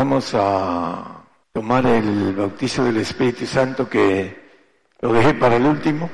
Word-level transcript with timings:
vamos 0.00 0.32
a 0.32 1.26
tomar 1.52 1.84
el 1.84 2.34
bautizo 2.34 2.82
del 2.84 2.96
Espíritu 2.96 3.44
Santo 3.44 3.86
que 3.86 4.34
lo 4.98 5.12
dejé 5.12 5.34
para 5.34 5.56
el 5.56 5.66
último, 5.66 6.08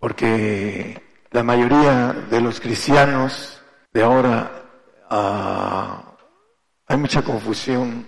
porque 0.00 1.00
la 1.30 1.44
mayoría 1.44 2.12
de 2.28 2.40
los 2.40 2.58
cristianos 2.58 3.62
de 3.92 4.02
ahora 4.02 4.64
ah, 5.08 6.16
hay 6.88 6.96
mucha 6.96 7.22
confusión 7.22 8.04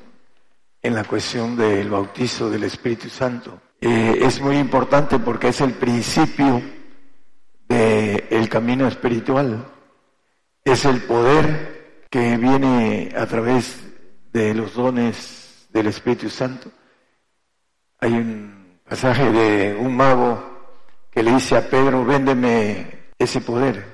en 0.83 0.95
la 0.97 1.05
cuestión 1.05 1.55
del 1.57 1.89
bautizo 1.89 2.51
del 2.51 2.65
Espíritu 2.65 3.09
Santo. 3.09 3.57
Eh, 3.81 4.19
es 4.23 4.41
muy 4.41 4.57
importante 4.57 5.21
porque 5.21 5.51
es 5.51 5.61
el 5.61 5.75
principio 5.75 6.61
del 7.69 8.49
camino 8.49 8.89
espiritual. 8.89 9.65
Es 10.65 10.85
el 10.87 11.01
poder 11.03 12.07
que 12.11 12.37
viene 12.37 13.13
a 13.17 13.27
través 13.27 13.90
de 14.33 14.55
los 14.55 14.75
dones 14.75 15.69
del 15.73 15.87
Espíritu 15.89 16.29
Santo. 16.31 16.71
Hay 17.99 18.13
un 18.13 18.81
pasaje 18.89 19.31
de 19.31 19.77
un 19.77 19.97
mago 19.97 20.43
que 21.11 21.23
le 21.23 21.33
dice 21.33 21.57
a 21.57 21.69
Pedro, 21.69 22.05
véndeme 22.05 23.11
ese 23.19 23.41
poder, 23.41 23.85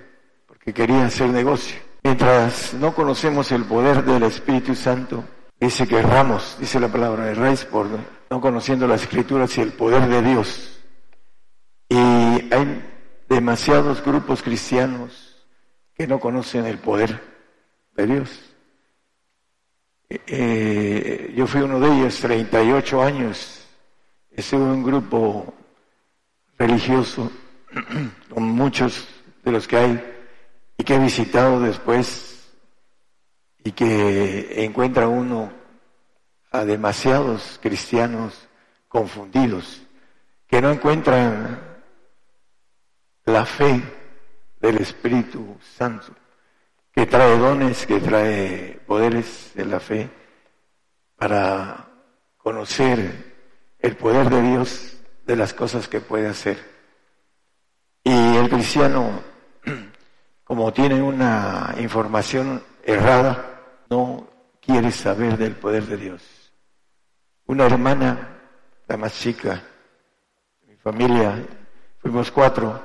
porque 0.47 0.73
quería 0.73 1.07
hacer 1.07 1.29
negocio. 1.30 1.79
Mientras 2.03 2.75
no 2.75 2.95
conocemos 2.95 3.51
el 3.53 3.65
poder 3.65 4.05
del 4.05 4.23
Espíritu 4.25 4.75
Santo, 4.75 5.25
dice 5.59 5.87
que 5.89 5.99
erramos, 5.99 6.57
dice 6.61 6.79
la 6.79 6.89
palabra 6.89 7.27
de 7.27 7.35
Reis, 7.35 7.65
por 7.65 7.87
no 8.30 8.41
conociendo 8.41 8.87
las 8.87 9.03
escrituras 9.03 9.57
y 9.59 9.63
el 9.63 9.73
poder 9.73 10.07
de 10.09 10.23
Dios. 10.23 10.80
Y 11.89 11.97
hay 11.97 12.85
demasiados 13.29 14.05
grupos 14.05 14.43
cristianos 14.43 15.45
que 15.95 16.07
no 16.07 16.21
conocen 16.21 16.66
el 16.66 16.79
poder 16.79 17.21
de 17.97 18.07
Dios. 18.07 18.55
Eh, 20.09 21.33
yo 21.37 21.46
fui 21.46 21.62
uno 21.62 21.80
de 21.80 21.88
ellos, 21.88 22.20
38 22.20 23.02
años, 23.02 23.66
estuve 24.30 24.62
en 24.62 24.70
un 24.70 24.82
grupo 24.84 25.54
religioso 26.59 27.30
con 28.30 28.45
muchos 28.45 29.09
de 29.45 29.52
los 29.52 29.66
que 29.66 29.76
hay 29.76 30.15
y 30.76 30.85
que 30.85 30.95
he 30.95 30.98
visitado 30.98 31.60
después 31.60 32.52
y 33.65 33.73
que 33.73 34.65
encuentra 34.65 35.09
uno 35.09 35.52
a 36.52 36.65
demasiados 36.65 37.59
cristianos 37.60 38.48
confundidos, 38.88 39.82
que 40.46 40.63
no 40.63 40.70
encuentran 40.70 41.60
la 43.24 43.45
fe 43.45 43.82
del 44.60 44.76
Espíritu 44.76 45.57
Santo, 45.76 46.15
que 46.97 47.05
trae 47.05 47.37
dones, 47.37 47.87
que 47.87 48.01
trae 48.01 48.80
poderes 48.87 49.52
de 49.55 49.66
la 49.66 49.79
fe 49.79 50.09
para 51.15 51.91
conocer 52.38 53.35
el 53.79 53.97
poder 53.97 54.30
de 54.30 54.41
Dios 54.41 54.97
de 55.27 55.37
las 55.37 55.53
cosas 55.53 55.88
que 55.88 56.01
puede 56.01 56.27
hacer. 56.27 56.59
Y 58.03 58.37
el 58.37 58.49
cristiano 58.49 59.23
como 60.45 60.73
tiene 60.73 61.03
una 61.03 61.75
información 61.79 62.63
errada, 62.83 63.60
no 63.91 64.27
quiere 64.62 64.91
saber 64.91 65.37
del 65.37 65.55
poder 65.55 65.84
de 65.84 65.99
Dios. 65.99 66.22
Una 67.44 67.66
hermana, 67.66 68.38
la 68.88 68.97
más 68.97 69.21
chica, 69.21 69.62
mi 70.66 70.77
familia, 70.77 71.44
fuimos 71.99 72.31
cuatro, 72.31 72.81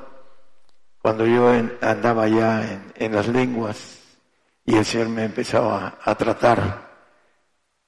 cuando 1.01 1.25
yo 1.25 1.49
andaba 1.81 2.27
ya 2.27 2.83
en, 2.95 3.15
las 3.15 3.27
lenguas 3.29 4.00
y 4.71 4.77
el 4.77 4.85
Señor 4.85 5.09
me 5.09 5.25
empezaba 5.25 5.97
a 6.01 6.15
tratar, 6.15 6.89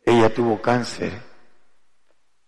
ella 0.06 0.34
tuvo 0.34 0.62
cáncer 0.62 1.14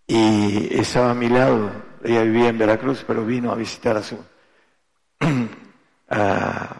y 0.05 0.77
estaba 0.77 1.11
a 1.11 1.14
mi 1.14 1.30
lado, 1.30 1.72
ella 2.03 2.22
vivía 2.23 2.50
en 2.50 2.58
Veracruz, 2.58 3.05
pero 3.08 3.23
vino 3.23 3.53
a 3.53 3.55
visitar 3.55 3.95
a 3.95 4.03
su, 4.03 4.22
a, 6.10 6.76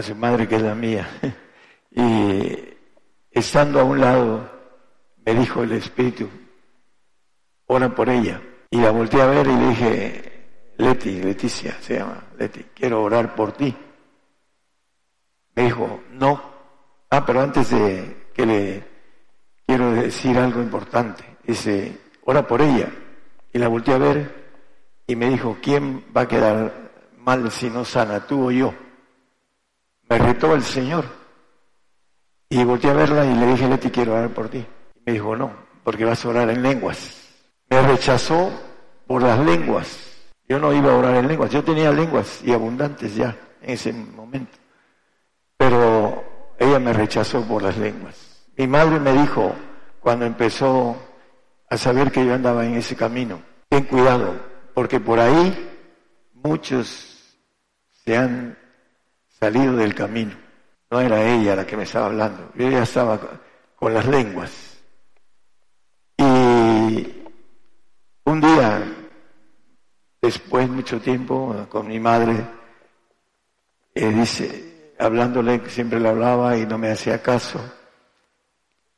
su 0.00 0.14
madre 0.14 0.46
que 0.46 0.54
es 0.56 0.62
la 0.62 0.76
mía. 0.76 1.08
Y 1.94 2.56
estando 3.30 3.80
a 3.80 3.84
un 3.84 4.00
lado, 4.00 4.48
me 5.26 5.34
dijo 5.34 5.62
el 5.62 5.72
Espíritu, 5.72 6.30
ora 7.66 7.94
por 7.94 8.08
ella. 8.08 8.40
Y 8.70 8.80
la 8.80 8.92
volteé 8.92 9.20
a 9.20 9.26
ver 9.26 9.46
y 9.46 9.56
le 9.56 9.68
dije, 9.68 10.72
Leti, 10.78 11.20
Leticia 11.20 11.76
se 11.80 11.98
llama, 11.98 12.28
Leti, 12.38 12.64
quiero 12.74 13.02
orar 13.02 13.34
por 13.34 13.52
ti. 13.52 13.76
Me 15.54 15.64
dijo, 15.64 16.00
no. 16.10 16.42
Ah, 17.10 17.24
pero 17.26 17.40
antes 17.40 17.70
de 17.70 18.28
que 18.34 18.46
le 18.46 18.84
quiero 19.66 19.92
decir 19.92 20.38
algo 20.38 20.62
importante. 20.62 21.24
Dice, 21.44 21.98
ora 22.24 22.46
por 22.46 22.62
ella. 22.62 22.88
Y 23.52 23.58
la 23.58 23.68
volteé 23.68 23.94
a 23.94 23.98
ver 23.98 24.42
y 25.06 25.16
me 25.16 25.28
dijo, 25.28 25.58
¿quién 25.62 26.04
va 26.16 26.22
a 26.22 26.28
quedar 26.28 26.90
mal 27.18 27.50
si 27.50 27.68
no 27.68 27.84
sana, 27.84 28.26
tú 28.26 28.46
o 28.46 28.50
yo? 28.50 28.72
Me 30.08 30.18
retó 30.18 30.54
el 30.54 30.62
Señor. 30.62 31.04
Y 32.48 32.64
volteé 32.64 32.90
a 32.90 32.94
verla 32.94 33.24
y 33.24 33.34
le 33.34 33.46
dije, 33.46 33.68
Leti, 33.68 33.90
quiero 33.90 34.12
orar 34.12 34.30
por 34.30 34.48
ti. 34.48 34.58
Y 34.58 35.00
me 35.06 35.12
dijo, 35.12 35.36
no, 35.36 35.52
porque 35.84 36.04
vas 36.04 36.24
a 36.24 36.28
orar 36.28 36.50
en 36.50 36.62
lenguas. 36.62 37.34
Me 37.68 37.80
rechazó 37.82 38.50
por 39.06 39.22
las 39.22 39.38
lenguas. 39.38 39.98
Yo 40.48 40.58
no 40.58 40.72
iba 40.72 40.92
a 40.92 40.96
orar 40.96 41.14
en 41.16 41.28
lenguas. 41.28 41.50
Yo 41.50 41.64
tenía 41.64 41.90
lenguas 41.90 42.42
y 42.44 42.52
abundantes 42.52 43.14
ya 43.16 43.36
en 43.62 43.70
ese 43.70 43.92
momento. 43.92 44.58
Pero 45.62 46.24
ella 46.58 46.80
me 46.80 46.92
rechazó 46.92 47.40
por 47.42 47.62
las 47.62 47.76
lenguas. 47.76 48.16
Mi 48.56 48.66
madre 48.66 48.98
me 48.98 49.12
dijo, 49.12 49.54
cuando 50.00 50.26
empezó 50.26 50.96
a 51.70 51.76
saber 51.76 52.10
que 52.10 52.26
yo 52.26 52.34
andaba 52.34 52.66
en 52.66 52.74
ese 52.74 52.96
camino, 52.96 53.40
ten 53.68 53.84
cuidado, 53.84 54.34
porque 54.74 54.98
por 54.98 55.20
ahí 55.20 55.70
muchos 56.34 57.36
se 58.04 58.16
han 58.16 58.58
salido 59.38 59.76
del 59.76 59.94
camino. 59.94 60.32
No 60.90 60.98
era 60.98 61.22
ella 61.22 61.54
la 61.54 61.64
que 61.64 61.76
me 61.76 61.84
estaba 61.84 62.06
hablando, 62.06 62.50
yo 62.56 62.68
ya 62.68 62.82
estaba 62.82 63.20
con 63.76 63.94
las 63.94 64.06
lenguas. 64.08 64.82
Y 66.16 67.22
un 68.24 68.40
día, 68.40 68.82
después 70.20 70.68
mucho 70.68 71.00
tiempo, 71.00 71.54
con 71.68 71.86
mi 71.86 72.00
madre, 72.00 72.34
eh, 73.94 74.08
dice, 74.08 74.71
hablándole, 75.02 75.68
siempre 75.68 76.00
le 76.00 76.08
hablaba 76.08 76.56
y 76.56 76.66
no 76.66 76.78
me 76.78 76.90
hacía 76.90 77.22
caso. 77.22 77.60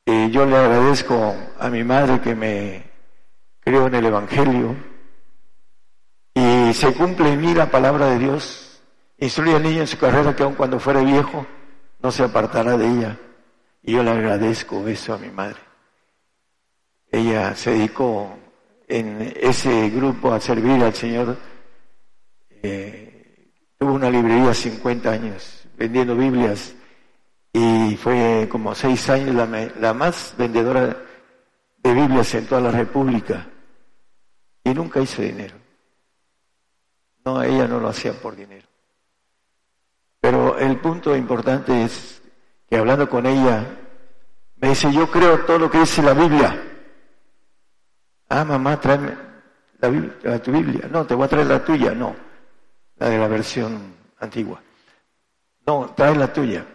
Yo 0.06 0.44
le 0.46 0.56
agradezco 0.56 1.34
a 1.58 1.68
mi 1.70 1.82
madre 1.82 2.20
que 2.20 2.34
me 2.34 2.84
crió 3.60 3.86
en 3.86 3.94
el 3.94 4.06
Evangelio 4.06 4.76
y 6.34 6.74
se 6.74 6.92
cumple 6.92 7.32
en 7.32 7.40
mí 7.40 7.54
la 7.54 7.70
palabra 7.70 8.06
de 8.06 8.18
Dios 8.18 8.64
Instruye 9.18 9.54
al 9.54 9.62
niño 9.62 9.80
en 9.80 9.86
su 9.86 9.96
carrera 9.96 10.34
que 10.34 10.42
aun 10.42 10.54
cuando 10.54 10.78
fuera 10.78 11.00
viejo 11.00 11.46
no 12.02 12.10
se 12.10 12.24
apartará 12.24 12.76
de 12.76 12.86
ella. 12.86 13.18
Y 13.82 13.92
yo 13.92 14.02
le 14.02 14.10
agradezco 14.10 14.86
eso 14.88 15.14
a 15.14 15.18
mi 15.18 15.30
madre. 15.30 15.60
Ella 17.10 17.54
se 17.54 17.70
dedicó 17.70 18.36
en 18.88 19.32
ese 19.40 19.88
grupo 19.90 20.32
a 20.32 20.40
servir 20.40 20.82
al 20.82 20.94
Señor. 20.94 21.36
Eh, 22.50 23.52
tuvo 23.78 23.94
una 23.94 24.10
librería 24.10 24.52
50 24.52 25.10
años 25.10 25.63
vendiendo 25.76 26.16
Biblias 26.16 26.74
y 27.52 27.96
fue 27.96 28.48
como 28.50 28.74
seis 28.74 29.08
años 29.10 29.34
la, 29.34 29.46
la 29.78 29.94
más 29.94 30.34
vendedora 30.36 30.96
de 31.78 31.94
Biblias 31.94 32.34
en 32.34 32.46
toda 32.46 32.60
la 32.60 32.70
República. 32.70 33.46
Y 34.64 34.72
nunca 34.74 35.00
hizo 35.00 35.22
dinero. 35.22 35.54
No, 37.24 37.42
ella 37.42 37.66
no 37.66 37.80
lo 37.80 37.88
hacía 37.88 38.12
por 38.12 38.34
dinero. 38.34 38.66
Pero 40.20 40.58
el 40.58 40.78
punto 40.78 41.14
importante 41.14 41.84
es 41.84 42.22
que 42.68 42.76
hablando 42.76 43.08
con 43.08 43.26
ella, 43.26 43.64
me 44.56 44.70
dice, 44.70 44.90
yo 44.92 45.10
creo 45.10 45.44
todo 45.44 45.58
lo 45.58 45.70
que 45.70 45.80
dice 45.80 46.02
la 46.02 46.14
Biblia. 46.14 46.62
Ah, 48.30 48.44
mamá, 48.44 48.80
tráeme 48.80 49.12
la, 50.22 50.38
tu 50.38 50.50
Biblia. 50.50 50.88
No, 50.90 51.06
te 51.06 51.14
voy 51.14 51.26
a 51.26 51.28
traer 51.28 51.46
la 51.46 51.64
tuya. 51.64 51.92
No, 51.92 52.16
la 52.96 53.08
de 53.10 53.18
la 53.18 53.28
versión 53.28 53.94
antigua. 54.18 54.62
No, 55.66 55.92
trae 55.96 56.14
la 56.14 56.32
tuya. 56.32 56.66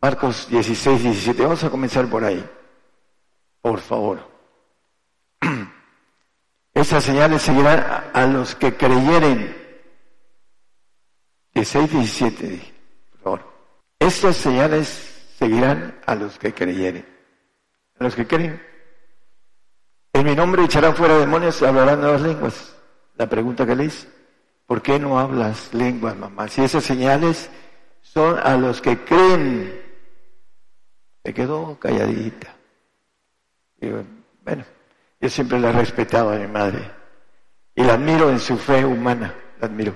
Marcos 0.00 0.48
16, 0.48 1.02
17. 1.02 1.42
Vamos 1.42 1.62
a 1.62 1.70
comenzar 1.70 2.06
por 2.08 2.24
ahí. 2.24 2.44
Por 3.60 3.78
favor. 3.80 4.28
Esas 6.74 7.04
señales 7.04 7.42
seguirán 7.42 8.10
a 8.12 8.26
los 8.26 8.54
que 8.54 8.76
creyeren 8.76 9.62
16, 11.54 11.92
17, 11.92 12.48
dije, 12.48 12.74
por 13.10 13.20
favor. 13.20 13.52
Estas 13.98 14.36
señales 14.36 15.34
seguirán 15.38 16.00
a 16.06 16.14
los 16.14 16.38
que 16.38 16.54
creyeren. 16.54 17.06
A 17.98 18.04
los 18.04 18.14
que 18.14 18.26
creen. 18.26 18.60
En 20.14 20.24
mi 20.24 20.34
nombre 20.34 20.64
echarán 20.64 20.96
fuera 20.96 21.18
demonios, 21.18 21.62
hablarán 21.62 22.00
nuevas 22.00 22.22
lenguas. 22.22 22.76
La 23.16 23.28
pregunta 23.28 23.66
que 23.66 23.76
le 23.76 23.84
hice, 23.84 24.08
¿por 24.72 24.80
qué 24.80 24.98
no 24.98 25.18
hablas 25.18 25.74
lenguas, 25.74 26.16
mamá? 26.16 26.48
Si 26.48 26.62
esas 26.62 26.82
señales 26.82 27.50
son 28.00 28.38
a 28.38 28.56
los 28.56 28.80
que 28.80 29.04
creen. 29.04 29.78
Se 31.22 31.34
quedó 31.34 31.78
calladita. 31.78 32.56
Bueno, 34.42 34.64
yo 35.20 35.28
siempre 35.28 35.60
la 35.60 35.68
he 35.68 35.72
respetado 35.72 36.30
a 36.30 36.38
mi 36.38 36.46
madre 36.46 36.90
y 37.74 37.84
la 37.84 37.92
admiro 37.92 38.30
en 38.30 38.40
su 38.40 38.56
fe 38.56 38.82
humana, 38.82 39.34
la 39.60 39.66
admiro. 39.66 39.94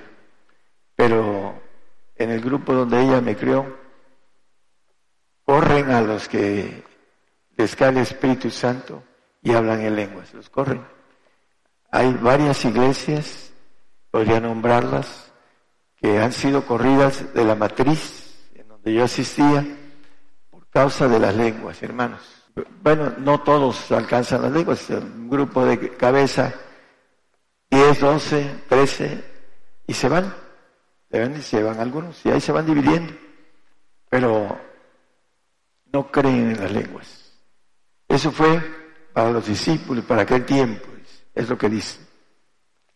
Pero 0.94 1.58
en 2.14 2.30
el 2.32 2.42
grupo 2.42 2.74
donde 2.74 3.00
ella 3.00 3.22
me 3.22 3.34
crió, 3.34 3.78
corren 5.46 5.90
a 5.90 6.02
los 6.02 6.28
que 6.28 6.82
les 7.56 7.74
cae 7.74 7.88
el 7.88 7.96
Espíritu 7.96 8.50
Santo 8.50 9.02
y 9.40 9.54
hablan 9.54 9.80
en 9.80 9.96
lenguas, 9.96 10.34
los 10.34 10.50
corren. 10.50 10.84
Hay 11.90 12.12
varias 12.12 12.62
iglesias, 12.66 13.45
podría 14.16 14.40
nombrarlas, 14.40 15.30
que 15.94 16.18
han 16.18 16.32
sido 16.32 16.64
corridas 16.64 17.34
de 17.34 17.44
la 17.44 17.54
matriz 17.54 18.48
en 18.54 18.66
donde 18.66 18.94
yo 18.94 19.04
asistía 19.04 19.62
por 20.50 20.66
causa 20.70 21.06
de 21.06 21.18
las 21.18 21.34
lenguas, 21.36 21.82
hermanos. 21.82 22.22
Bueno, 22.82 23.12
no 23.18 23.42
todos 23.42 23.92
alcanzan 23.92 24.40
las 24.40 24.52
lenguas, 24.52 24.88
un 24.88 25.28
grupo 25.28 25.66
de 25.66 25.94
cabeza, 25.98 26.54
10, 27.68 28.00
12, 28.00 28.50
13, 28.66 29.24
y 29.86 29.92
se 29.92 30.08
van, 30.08 30.34
se 31.10 31.20
van 31.20 31.36
y 31.36 31.42
se 31.42 31.62
van 31.62 31.78
algunos, 31.78 32.24
y 32.24 32.30
ahí 32.30 32.40
se 32.40 32.52
van 32.52 32.64
dividiendo. 32.64 33.12
Pero 34.08 34.58
no 35.92 36.10
creen 36.10 36.52
en 36.52 36.62
las 36.62 36.72
lenguas. 36.72 37.32
Eso 38.08 38.32
fue 38.32 38.62
para 39.12 39.30
los 39.30 39.46
discípulos, 39.46 40.06
para 40.06 40.22
aquel 40.22 40.46
tiempo, 40.46 40.86
es 41.34 41.50
lo 41.50 41.58
que 41.58 41.68
dicen 41.68 42.05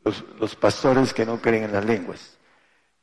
los, 0.05 0.57
pastores 0.57 1.13
que 1.13 1.27
no 1.27 1.41
creen 1.41 1.65
en 1.65 1.73
las 1.73 1.85
lenguas. 1.85 2.39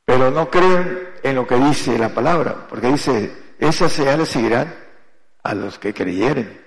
Pero 0.04 0.30
no 0.30 0.50
creen 0.50 1.10
en 1.22 1.34
lo 1.34 1.46
que 1.46 1.56
dice 1.56 1.98
la 1.98 2.08
palabra, 2.08 2.66
porque 2.68 2.88
dice, 2.88 3.54
esas 3.58 3.92
señales 3.92 4.28
seguirán 4.28 4.74
a 5.42 5.54
los 5.54 5.78
que 5.78 5.92
creyeren. 5.92 6.60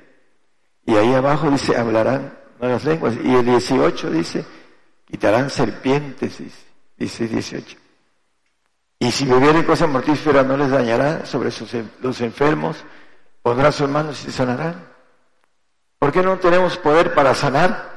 Y 0.86 0.96
ahí 0.96 1.14
abajo 1.14 1.50
dice, 1.50 1.76
hablarán 1.76 2.38
nuevas 2.60 2.84
lenguas. 2.86 3.16
Y 3.24 3.34
el 3.34 3.46
18 3.46 4.10
dice, 4.12 4.46
quitarán 5.06 5.50
serpientes, 5.50 6.38
dice, 6.38 6.66
dice 6.98 7.28
18. 7.28 7.78
Y 9.00 9.12
si 9.12 9.26
bebieren 9.26 9.64
cosas 9.64 9.90
mortíferas 9.90 10.46
no 10.46 10.56
les 10.56 10.70
dañará 10.70 11.26
sobre 11.26 11.50
los 12.02 12.22
enfermos, 12.22 12.78
pondrá 13.42 13.72
sus 13.72 13.90
manos 13.90 14.24
y 14.28 14.32
sanarán. 14.32 14.92
¿Por 15.98 16.12
qué 16.12 16.22
no 16.22 16.38
tenemos 16.38 16.78
poder 16.78 17.14
para 17.14 17.34
sanar? 17.34 17.91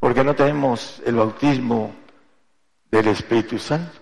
Porque 0.00 0.24
no 0.24 0.34
tenemos 0.34 1.00
el 1.04 1.14
bautismo 1.14 1.94
del 2.90 3.08
Espíritu 3.08 3.58
Santo. 3.58 3.98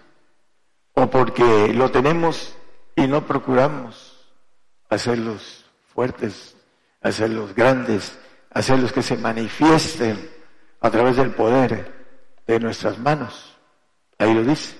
O 0.94 1.10
porque 1.10 1.72
lo 1.74 1.90
tenemos 1.90 2.56
y 2.96 3.06
no 3.06 3.26
procuramos 3.26 4.18
hacerlos 4.88 5.64
fuertes, 5.94 6.56
hacerlos 7.02 7.54
grandes, 7.54 8.18
hacerlos 8.50 8.92
que 8.92 9.02
se 9.02 9.16
manifiesten 9.16 10.30
a 10.80 10.90
través 10.90 11.16
del 11.16 11.32
poder 11.32 11.92
de 12.46 12.60
nuestras 12.60 12.98
manos. 12.98 13.56
Ahí 14.18 14.34
lo 14.34 14.42
dice. 14.42 14.76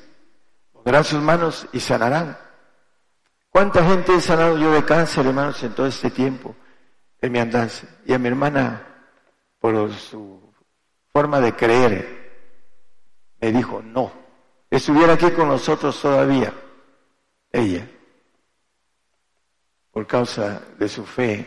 Pondrán 0.73 1.05
sus 1.05 1.21
manos 1.21 1.67
y 1.73 1.81
sanarán. 1.81 2.39
¿Cuánta 3.51 3.85
gente 3.85 4.15
he 4.15 4.21
sanado 4.21 4.59
yo 4.59 4.73
de 4.73 4.85
cáncer, 4.85 5.27
hermanos, 5.27 5.63
en 5.63 5.75
todo 5.75 5.87
este 5.87 6.11
tiempo 6.11 6.55
en 7.21 7.33
mi 7.33 7.39
andanza? 7.39 7.87
Y 8.07 8.13
a 8.13 8.19
mi 8.19 8.29
hermana, 8.29 8.87
por 9.61 9.93
su 9.95 10.48
forma 11.19 11.41
de 11.41 11.53
creer, 11.57 12.31
me 13.41 13.51
dijo, 13.51 13.83
no, 13.83 14.13
estuviera 14.71 15.15
aquí 15.15 15.29
con 15.33 15.49
nosotros 15.49 16.01
todavía, 16.01 16.55
ella, 17.51 17.85
por 19.91 20.07
causa 20.07 20.63
de 20.79 20.89
su 20.89 21.05
fe 21.05 21.45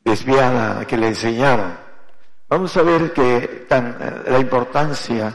desviada 0.00 0.86
que 0.86 0.96
le 0.96 1.08
enseñaron. 1.08 1.76
Vamos 2.48 2.74
a 2.78 2.82
ver 2.82 3.12
que 3.12 3.66
tan, 3.68 4.24
la 4.26 4.38
importancia 4.38 5.34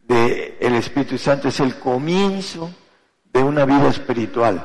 del 0.00 0.58
el 0.60 0.74
Espíritu 0.74 1.16
Santo 1.16 1.48
es 1.48 1.58
el 1.60 1.78
comienzo 1.78 2.70
de 3.32 3.42
una 3.42 3.64
vida 3.64 3.88
espiritual. 3.88 4.62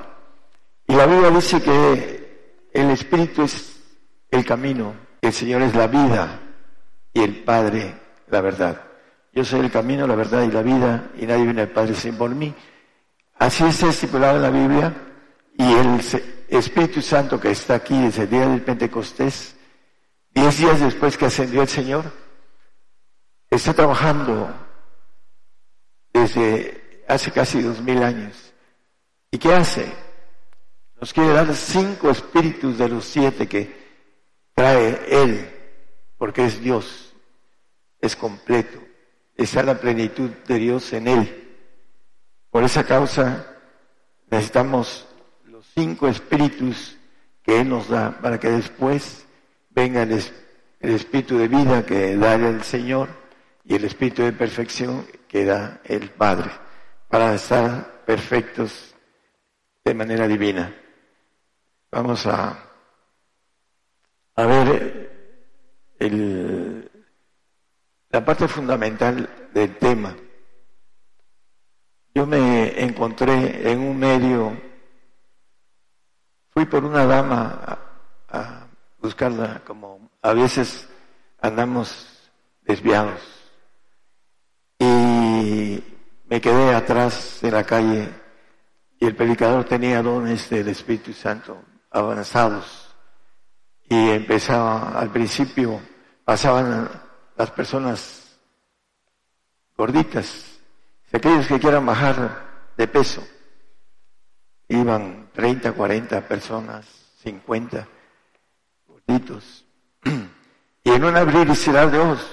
Y 0.88 0.94
la 0.94 1.06
Biblia 1.06 1.29
dice 1.29 1.61
que 1.61 2.67
el 2.73 2.89
Espíritu 2.89 3.44
es 3.44 3.81
el 4.29 4.44
camino, 4.44 4.94
el 5.21 5.31
Señor 5.31 5.61
es 5.61 5.73
la 5.73 5.88
vida 5.88 6.43
y 7.13 7.21
el 7.21 7.44
Padre 7.44 7.95
la 8.27 8.42
verdad. 8.42 8.81
Yo 9.31 9.44
soy 9.44 9.62
el 9.62 9.71
camino, 9.71 10.06
la 10.06 10.15
verdad 10.15 10.44
y 10.44 10.51
la 10.51 10.62
vida 10.62 11.12
y 11.18 11.25
nadie 11.25 11.45
viene 11.45 11.62
al 11.62 11.69
Padre 11.69 11.95
sin 11.95 12.18
por 12.18 12.30
mí. 12.30 12.54
Así 13.39 13.63
está 13.63 13.89
estipulado 13.89 14.38
en 14.38 14.42
la 14.44 14.50
Biblia 14.50 14.94
y 15.57 15.74
el 15.74 16.00
Espíritu 16.50 17.01
Santo 17.01 17.39
que 17.39 17.51
está 17.51 17.75
aquí 17.75 18.00
desde 18.00 18.24
el 18.24 18.30
día 18.30 18.48
del 18.48 18.62
Pentecostés, 18.62 19.56
diez 20.30 20.57
días 20.57 20.80
después 20.80 21.18
que 21.18 21.25
ascendió 21.25 21.62
el 21.62 21.68
Señor, 21.68 22.06
está 23.50 23.74
trabajando 23.74 24.54
desde 26.13 27.04
hace 27.07 27.31
casi 27.31 27.62
dos 27.62 27.81
mil 27.81 28.01
años. 28.04 28.54
¿Y 29.31 29.39
qué 29.39 29.54
hace? 29.54 29.92
Nos 31.01 31.12
quiere 31.12 31.33
dar 31.33 31.54
cinco 31.56 32.12
espíritus 32.12 32.77
de 32.77 32.88
los 32.88 33.04
siete 33.04 33.48
que 33.48 33.83
trae 34.54 35.01
Él, 35.09 35.50
porque 36.18 36.45
es 36.45 36.62
Dios, 36.62 37.02
es 38.03 38.17
completo, 38.17 38.79
está 39.33 39.63
la 39.63 39.79
plenitud 39.79 40.29
de 40.45 40.59
Dios 40.59 40.91
en 40.91 41.07
Él. 41.07 41.57
Por 42.51 42.65
esa 42.65 42.83
causa 42.83 43.47
necesitamos 44.29 45.07
los 45.45 45.65
cinco 45.73 46.09
espíritus 46.09 46.97
que 47.41 47.61
Él 47.61 47.69
nos 47.69 47.88
da 47.88 48.19
para 48.21 48.38
que 48.41 48.50
después 48.50 49.25
venga 49.69 50.03
el, 50.03 50.21
espíritu 50.81 51.38
de 51.38 51.47
vida 51.47 51.85
que 51.85 52.17
da 52.17 52.35
el 52.35 52.61
Señor 52.63 53.07
y 53.63 53.75
el 53.75 53.85
espíritu 53.85 54.23
de 54.23 54.33
perfección 54.33 55.07
que 55.29 55.45
da 55.45 55.79
el 55.85 56.09
Padre, 56.09 56.51
para 57.07 57.33
estar 57.35 58.03
perfectos 58.06 58.94
de 59.85 59.94
manera 59.94 60.27
divina. 60.27 60.75
Vamos 61.89 62.27
a, 62.27 62.69
a 64.35 64.45
ver 64.45 65.09
el, 65.99 66.72
la 68.13 68.24
parte 68.24 68.48
fundamental 68.48 69.27
del 69.51 69.75
tema. 69.77 70.15
Yo 72.13 72.27
me 72.27 72.80
encontré 72.80 73.71
en 73.71 73.80
un 73.80 73.98
medio, 73.98 74.56
fui 76.51 76.65
por 76.65 76.86
una 76.86 77.07
dama 77.07 77.80
a, 78.30 78.68
buscarla, 79.00 79.63
como 79.65 80.12
a 80.21 80.31
veces 80.33 80.88
andamos 81.42 82.30
desviados. 82.61 83.19
Y 84.78 85.83
me 86.26 86.40
quedé 86.40 86.76
atrás 86.76 87.40
de 87.42 87.49
la 87.49 87.64
calle 87.64 88.09
y 88.99 89.07
el 89.07 89.16
predicador 89.16 89.64
tenía 89.64 90.04
dones 90.04 90.52
del 90.52 90.68
Espíritu 90.68 91.14
Santo 91.14 91.64
avanzados 91.90 92.95
y 93.90 94.11
empezaba 94.11 94.99
al 94.99 95.09
principio 95.09 95.81
pasaban 96.23 96.90
las 97.35 97.52
personas 97.52 98.37
gorditas 99.78 100.59
aquellos 101.11 101.47
que 101.47 101.59
quieran 101.59 101.85
bajar 101.85 102.71
de 102.75 102.87
peso 102.87 103.23
iban 104.68 105.30
30 105.33 105.73
40 105.73 106.28
personas 106.28 106.85
50 107.23 107.87
gorditos 108.87 109.66
y 110.83 110.90
en 110.92 111.04
un 111.04 111.16
abrir 111.16 111.49
y 111.49 111.56
cerrar 111.56 111.92
de 111.92 111.99
ojos 111.99 112.25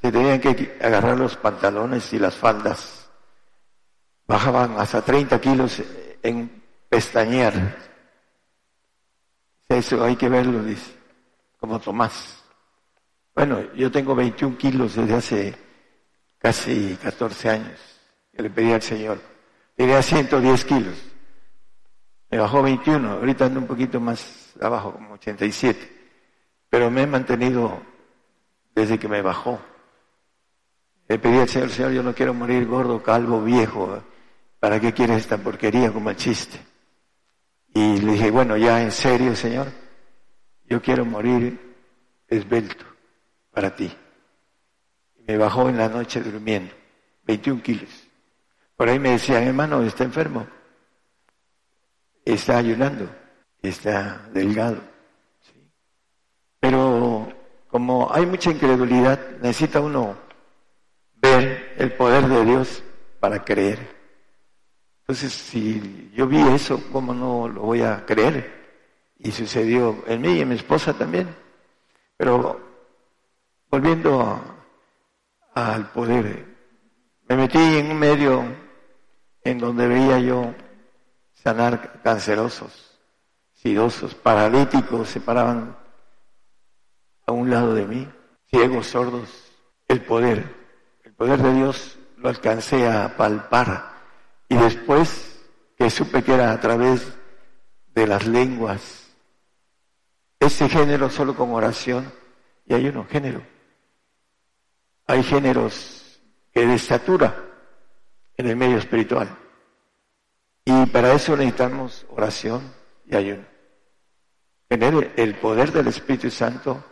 se 0.00 0.12
tenían 0.12 0.40
que 0.40 0.78
agarrar 0.80 1.18
los 1.18 1.36
pantalones 1.36 2.12
y 2.12 2.18
las 2.18 2.34
faldas 2.34 3.10
bajaban 4.26 4.78
hasta 4.78 5.02
30 5.02 5.40
kilos 5.40 5.82
en 6.22 6.62
pestañear 6.88 7.90
eso 9.70 10.04
hay 10.04 10.16
que 10.16 10.28
verlo, 10.28 10.62
dice, 10.64 10.92
como 11.58 11.78
Tomás. 11.78 12.39
Bueno, 13.40 13.72
yo 13.74 13.90
tengo 13.90 14.14
21 14.14 14.58
kilos 14.58 14.96
desde 14.96 15.14
hace 15.14 15.54
casi 16.36 16.94
14 17.02 17.48
años 17.48 17.80
que 18.30 18.42
le 18.42 18.50
pedí 18.50 18.70
al 18.70 18.82
Señor. 18.82 19.18
Tenía 19.74 20.02
110 20.02 20.64
kilos. 20.66 20.94
Me 22.28 22.36
bajó 22.36 22.62
21, 22.62 23.12
ahorita 23.12 23.46
ando 23.46 23.60
un 23.60 23.66
poquito 23.66 23.98
más 23.98 24.52
abajo, 24.60 24.92
como 24.92 25.14
87. 25.14 25.78
Pero 26.68 26.90
me 26.90 27.04
he 27.04 27.06
mantenido 27.06 27.80
desde 28.74 28.98
que 28.98 29.08
me 29.08 29.22
bajó. 29.22 29.58
Le 31.08 31.18
pedí 31.18 31.38
al 31.38 31.48
Señor, 31.48 31.70
Señor, 31.70 31.92
yo 31.92 32.02
no 32.02 32.14
quiero 32.14 32.34
morir 32.34 32.66
gordo, 32.66 33.02
calvo, 33.02 33.40
viejo. 33.42 34.04
¿Para 34.58 34.78
qué 34.78 34.92
quieres 34.92 35.16
esta 35.16 35.38
porquería 35.38 35.90
como 35.90 36.10
el 36.10 36.16
chiste? 36.16 36.60
Y 37.72 38.02
le 38.02 38.12
dije, 38.12 38.30
bueno, 38.30 38.58
ya 38.58 38.82
en 38.82 38.92
serio, 38.92 39.34
Señor, 39.34 39.68
yo 40.66 40.82
quiero 40.82 41.06
morir 41.06 41.58
esbelto 42.28 42.89
para 43.52 43.74
ti. 43.74 43.92
Me 45.26 45.36
bajó 45.36 45.68
en 45.68 45.78
la 45.78 45.88
noche 45.88 46.20
durmiendo, 46.20 46.72
21 47.24 47.62
kilos. 47.62 47.90
Por 48.76 48.88
ahí 48.88 48.98
me 48.98 49.10
decían, 49.10 49.42
hermano, 49.42 49.82
está 49.82 50.04
enfermo, 50.04 50.46
está 52.24 52.58
ayunando, 52.58 53.08
está 53.62 54.28
delgado. 54.32 54.80
como 57.68 58.12
hay 58.12 58.26
mucha 58.26 58.50
incredulidad, 58.50 59.18
necesita 59.40 59.80
uno 59.80 60.16
ver 61.14 61.74
el 61.78 61.92
poder 61.92 62.26
de 62.26 62.44
Dios 62.44 62.82
para 63.20 63.44
creer. 63.44 63.78
Entonces, 65.00 65.32
si 65.32 66.10
yo 66.14 66.26
vi 66.26 66.40
eso, 66.40 66.82
¿cómo 66.90 67.14
no 67.14 67.48
lo 67.48 67.62
voy 67.62 67.82
a 67.82 68.04
creer? 68.06 68.60
Y 69.18 69.30
sucedió 69.30 70.02
en 70.06 70.20
mí 70.20 70.34
y 70.34 70.40
en 70.40 70.48
mi 70.48 70.54
esposa 70.54 70.94
también. 70.94 71.28
Pero 72.16 72.69
volviendo 73.70 74.40
al 75.54 75.90
poder, 75.92 76.46
me 77.28 77.36
metí 77.36 77.58
en 77.58 77.92
un 77.92 77.98
medio 77.98 78.44
en 79.44 79.58
donde 79.58 79.86
veía 79.86 80.18
yo 80.18 80.52
sanar 81.32 82.02
cancerosos, 82.02 82.98
sidosos, 83.54 84.14
paralíticos, 84.14 85.08
se 85.08 85.20
paraban 85.20 85.76
a 87.26 87.32
un 87.32 87.48
lado 87.48 87.74
de 87.74 87.86
mí, 87.86 88.08
ciegos, 88.48 88.88
sordos, 88.88 89.52
el 89.86 90.02
poder, 90.02 90.44
el 91.04 91.14
poder 91.14 91.40
de 91.40 91.54
Dios 91.54 91.98
lo 92.16 92.28
alcancé 92.28 92.88
a 92.88 93.16
palpar 93.16 93.92
y 94.48 94.56
después 94.56 95.40
que 95.76 95.88
supe 95.88 96.22
que 96.22 96.34
era 96.34 96.52
a 96.52 96.60
través 96.60 97.16
de 97.94 98.06
las 98.06 98.26
lenguas, 98.26 99.14
ese 100.40 100.68
género 100.68 101.08
solo 101.08 101.36
con 101.36 101.52
oración 101.52 102.12
y 102.66 102.74
hay 102.74 102.88
uno 102.88 103.06
género. 103.08 103.42
Hay 105.10 105.24
géneros 105.24 106.20
que 106.52 106.64
de 106.64 106.74
estatura 106.74 107.34
en 108.36 108.46
el 108.46 108.54
medio 108.54 108.78
espiritual. 108.78 109.28
Y 110.64 110.86
para 110.86 111.12
eso 111.14 111.36
necesitamos 111.36 112.06
oración 112.10 112.62
y 113.06 113.16
ayuno. 113.16 113.42
Tener 114.68 115.12
el 115.16 115.34
poder 115.34 115.72
del 115.72 115.88
Espíritu 115.88 116.30
Santo, 116.30 116.84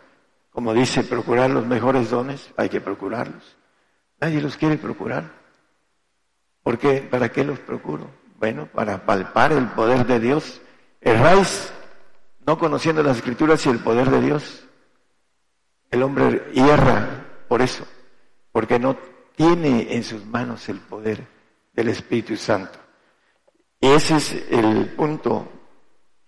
como 0.50 0.74
dice, 0.74 1.04
procurar 1.04 1.48
los 1.50 1.64
mejores 1.64 2.10
dones, 2.10 2.50
hay 2.56 2.68
que 2.68 2.80
procurarlos. 2.80 3.56
Nadie 4.20 4.40
los 4.40 4.56
quiere 4.56 4.78
procurar. 4.78 5.30
¿Por 6.64 6.76
qué? 6.76 7.02
¿Para 7.02 7.30
qué 7.30 7.44
los 7.44 7.60
procuro? 7.60 8.10
Bueno, 8.40 8.66
para 8.66 9.06
palpar 9.06 9.52
el 9.52 9.68
poder 9.68 10.04
de 10.06 10.18
Dios. 10.18 10.60
Erráis 11.00 11.72
no 12.44 12.58
conociendo 12.58 13.00
las 13.04 13.18
escrituras 13.18 13.64
y 13.64 13.68
el 13.68 13.78
poder 13.78 14.10
de 14.10 14.20
Dios. 14.20 14.64
El 15.92 16.02
hombre 16.02 16.50
hierra 16.52 17.26
por 17.46 17.62
eso, 17.62 17.86
porque 18.52 18.78
no 18.78 18.96
tiene 19.36 19.94
en 19.94 20.02
sus 20.02 20.24
manos 20.26 20.68
el 20.68 20.80
poder 20.80 21.26
del 21.72 21.88
Espíritu 21.88 22.36
Santo. 22.36 22.78
Y 23.80 23.88
ese 23.88 24.16
es 24.16 24.32
el 24.50 24.94
punto 24.96 25.48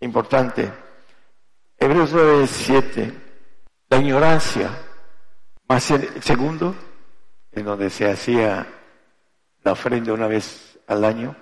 importante. 0.00 0.70
Hebreos 1.76 2.10
9, 2.12 2.46
7, 2.46 3.12
la 3.88 3.98
ignorancia, 3.98 4.70
más 5.68 5.90
el 5.90 6.22
segundo, 6.22 6.74
en 7.52 7.64
donde 7.64 7.90
se 7.90 8.08
hacía 8.08 8.66
la 9.64 9.72
ofrenda 9.72 10.12
una 10.12 10.28
vez 10.28 10.78
al 10.86 11.04
año. 11.04 11.34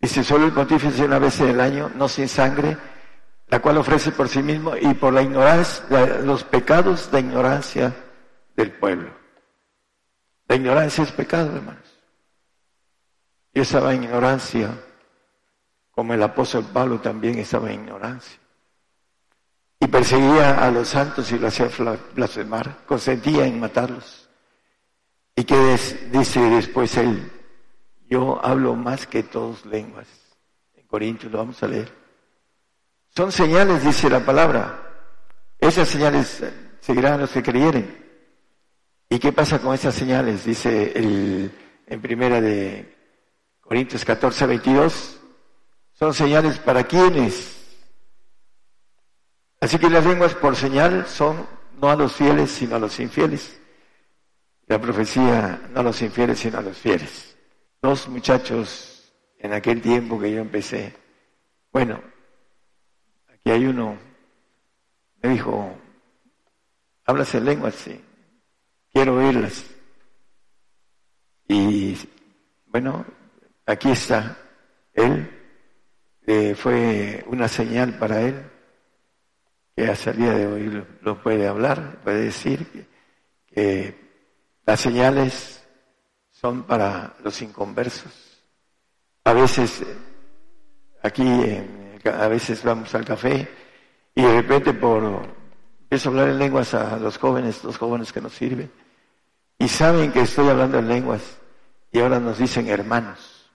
Dice, 0.00 0.24
solo 0.24 0.46
el 0.46 0.52
pontífice 0.52 1.04
una 1.04 1.18
vez 1.18 1.40
en 1.40 1.48
el 1.48 1.60
año, 1.60 1.90
no 1.94 2.08
sin 2.08 2.28
sangre, 2.28 2.76
la 3.48 3.60
cual 3.60 3.78
ofrece 3.78 4.10
por 4.10 4.28
sí 4.28 4.42
mismo 4.42 4.76
y 4.76 4.94
por 4.94 5.12
la 5.12 5.22
ignorancia, 5.22 6.20
los 6.22 6.42
pecados 6.44 7.10
de 7.10 7.20
ignorancia 7.20 7.94
del 8.56 8.72
pueblo. 8.72 9.23
La 10.48 10.56
ignorancia 10.56 11.04
es 11.04 11.12
pecado, 11.12 11.56
hermanos. 11.56 11.82
Y 13.52 13.60
estaba 13.60 13.94
en 13.94 14.04
ignorancia, 14.04 14.70
como 15.90 16.12
el 16.12 16.22
apóstol 16.22 16.64
Pablo 16.72 17.00
también 17.00 17.38
estaba 17.38 17.70
en 17.70 17.84
ignorancia. 17.84 18.38
Y 19.80 19.86
perseguía 19.86 20.64
a 20.64 20.70
los 20.70 20.88
santos 20.88 21.30
y 21.32 21.38
lo 21.38 21.48
hacía 21.48 21.68
blasfemar, 22.14 22.84
consentía 22.86 23.46
en 23.46 23.60
matarlos. 23.60 24.28
¿Y 25.36 25.44
qué 25.44 25.76
dice 26.12 26.40
después 26.40 26.96
él? 26.96 27.30
Yo 28.08 28.44
hablo 28.44 28.74
más 28.74 29.06
que 29.06 29.22
todos 29.22 29.64
lenguas. 29.66 30.06
En 30.74 30.86
Corintios 30.86 31.32
lo 31.32 31.38
vamos 31.38 31.62
a 31.62 31.68
leer. 31.68 31.92
Son 33.08 33.30
señales, 33.32 33.84
dice 33.84 34.10
la 34.10 34.20
palabra. 34.20 34.80
Esas 35.58 35.88
señales 35.88 36.42
seguirán 36.80 37.20
los 37.20 37.30
que 37.30 37.42
creyeren. 37.42 38.03
¿Y 39.08 39.18
qué 39.18 39.32
pasa 39.32 39.60
con 39.60 39.74
esas 39.74 39.94
señales? 39.94 40.44
Dice 40.44 40.92
el, 40.94 41.50
en 41.86 42.00
primera 42.00 42.40
de 42.40 42.94
Corintios 43.60 44.04
14, 44.04 44.46
22. 44.46 45.20
Son 45.92 46.12
señales 46.12 46.58
para 46.58 46.84
quienes. 46.84 47.54
Así 49.60 49.78
que 49.78 49.88
las 49.88 50.04
lenguas 50.04 50.34
por 50.34 50.56
señal 50.56 51.06
son 51.06 51.46
no 51.80 51.90
a 51.90 51.96
los 51.96 52.12
fieles, 52.12 52.50
sino 52.50 52.76
a 52.76 52.78
los 52.78 52.98
infieles. 53.00 53.60
La 54.66 54.80
profecía 54.80 55.60
no 55.72 55.80
a 55.80 55.82
los 55.82 56.00
infieles, 56.02 56.38
sino 56.38 56.58
a 56.58 56.62
los 56.62 56.76
fieles. 56.76 57.36
Dos 57.80 58.08
muchachos 58.08 59.12
en 59.38 59.52
aquel 59.52 59.80
tiempo 59.80 60.18
que 60.18 60.32
yo 60.32 60.40
empecé. 60.40 60.94
Bueno, 61.72 62.00
y 63.44 63.50
hay 63.50 63.66
uno, 63.66 63.98
me 65.22 65.28
dijo, 65.28 65.76
hablas 67.04 67.34
en 67.34 67.44
lenguas, 67.44 67.74
sí, 67.74 68.00
quiero 68.94 69.16
oírlas. 69.16 69.66
Y 71.46 71.98
bueno, 72.66 73.04
aquí 73.66 73.90
está, 73.90 74.38
él, 74.94 75.30
eh, 76.26 76.54
fue 76.54 77.22
una 77.26 77.48
señal 77.48 77.98
para 77.98 78.22
él, 78.22 78.50
que 79.76 79.88
a 79.88 79.96
salida 79.96 80.32
de 80.34 80.46
hoy 80.46 80.86
lo, 81.02 81.22
puede 81.22 81.46
hablar, 81.46 82.00
puede 82.02 82.24
decir 82.24 82.66
que, 82.68 82.86
que 83.52 83.94
las 84.64 84.80
señales 84.80 85.62
son 86.30 86.62
para 86.62 87.16
los 87.22 87.42
inconversos. 87.42 88.40
A 89.24 89.34
veces, 89.34 89.82
aquí 91.02 91.22
en 91.22 91.84
a 92.12 92.28
veces 92.28 92.62
vamos 92.62 92.94
al 92.94 93.04
café 93.04 93.48
y 94.14 94.22
de 94.22 94.42
repente 94.42 94.74
por 94.74 95.26
empiezo 95.80 96.08
a 96.08 96.12
hablar 96.12 96.28
en 96.28 96.38
lenguas 96.38 96.74
a 96.74 96.98
los 96.98 97.18
jóvenes, 97.18 97.64
los 97.64 97.78
jóvenes 97.78 98.12
que 98.12 98.20
nos 98.20 98.32
sirven, 98.32 98.70
y 99.64 99.68
saben 99.68 100.12
que 100.12 100.20
estoy 100.20 100.48
hablando 100.48 100.78
en 100.78 100.88
lenguas 100.88 101.38
y 101.90 101.98
ahora 102.00 102.20
nos 102.20 102.36
dicen 102.36 102.68
hermanos. 102.68 103.50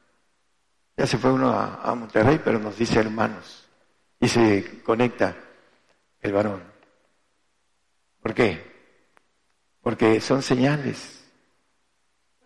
Ya 0.98 1.06
se 1.06 1.20
fue 1.20 1.32
uno 1.32 1.52
a, 1.52 1.82
a 1.84 1.94
Monterrey, 1.94 2.42
pero 2.44 2.58
nos 2.58 2.78
dice 2.78 3.00
hermanos 3.00 3.70
y 4.20 4.28
se 4.28 4.82
conecta 4.82 5.36
el 6.22 6.34
varón. 6.34 6.64
¿Por 8.22 8.34
qué? 8.34 8.60
Porque 9.82 10.20
son 10.20 10.42
señales. 10.42 11.24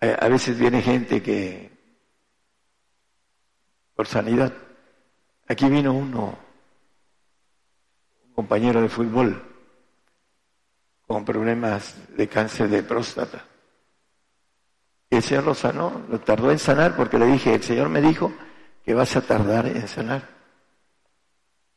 A 0.02 0.28
veces 0.28 0.60
viene 0.60 0.82
gente 0.82 1.24
que 1.24 1.72
por 3.96 4.08
sanidad 4.08 4.52
Aquí 5.48 5.70
vino 5.70 5.94
uno, 5.94 6.38
un 8.26 8.34
compañero 8.34 8.82
de 8.82 8.88
fútbol, 8.88 9.44
con 11.06 11.26
problemas 11.26 11.96
de 12.16 12.28
cáncer 12.28 12.70
de 12.70 12.82
próstata. 12.82 13.53
El 15.16 15.24
Señor 15.24 15.44
lo 15.46 15.54
sanó, 15.56 16.02
lo 16.10 16.20
tardó 16.20 16.52
en 16.52 16.60
sanar 16.60 16.96
porque 16.96 17.18
le 17.18 17.26
dije, 17.28 17.54
el 17.54 17.64
Señor 17.64 17.90
me 17.90 18.02
dijo 18.02 18.32
que 18.84 18.94
vas 18.94 19.16
a 19.16 19.22
tardar 19.22 19.68
en 19.68 19.88
sanar. 19.88 20.30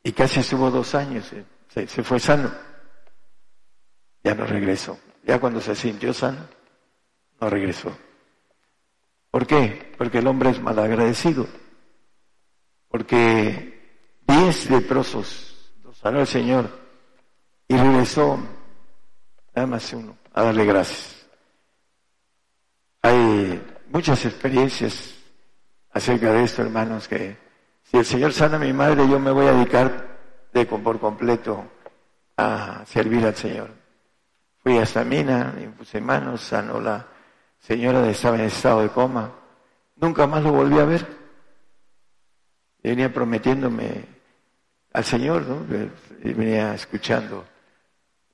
Y 0.03 0.11
casi 0.11 0.39
estuvo 0.39 0.71
dos 0.71 0.95
años, 0.95 1.31
se, 1.69 1.87
se 1.87 2.03
fue 2.03 2.19
sano. 2.19 2.51
Ya 4.23 4.35
no 4.35 4.45
regresó. 4.45 4.97
Ya 5.25 5.39
cuando 5.39 5.61
se 5.61 5.75
sintió 5.75 6.13
sano, 6.13 6.47
no 7.39 7.49
regresó. 7.49 7.95
¿Por 9.31 9.45
qué? 9.45 9.93
Porque 9.97 10.19
el 10.19 10.27
hombre 10.27 10.51
es 10.51 10.61
malagradecido 10.61 11.47
porque 12.89 14.19
diez 14.27 14.69
leprosos 14.69 15.71
los 15.83 15.97
sanó 15.97 16.21
el 16.21 16.27
Señor 16.27 16.69
y 17.67 17.75
regresó 17.75 18.39
nada 19.55 19.67
más 19.67 19.93
uno 19.93 20.17
a 20.33 20.43
darle 20.43 20.65
gracias. 20.65 21.16
Hay 23.01 23.61
muchas 23.89 24.25
experiencias 24.25 25.15
acerca 25.91 26.33
de 26.33 26.43
esto, 26.43 26.61
hermanos, 26.61 27.07
que 27.07 27.37
si 27.83 27.97
el 27.97 28.05
Señor 28.05 28.33
sana 28.33 28.57
a 28.57 28.59
mi 28.59 28.73
madre, 28.73 29.07
yo 29.07 29.19
me 29.19 29.31
voy 29.31 29.47
a 29.47 29.53
dedicar 29.53 30.17
de, 30.53 30.65
por 30.65 30.99
completo 30.99 31.65
a 32.35 32.83
servir 32.85 33.25
al 33.25 33.35
Señor. 33.35 33.71
Fui 34.63 34.77
a 34.77 35.03
Mina, 35.03 35.55
impuse 35.61 36.01
manos, 36.01 36.41
sanó 36.41 36.81
la 36.81 37.07
señora 37.59 38.07
estaba 38.09 38.35
en 38.37 38.45
estado 38.45 38.81
de 38.81 38.89
coma. 38.89 39.31
Nunca 39.95 40.27
más 40.27 40.43
lo 40.43 40.51
volví 40.51 40.77
a 40.77 40.85
ver 40.85 41.17
venía 42.89 43.11
prometiéndome 43.11 44.05
al 44.93 45.03
Señor, 45.03 45.45
¿no? 45.45 45.65
Venía 46.23 46.73
escuchando, 46.73 47.45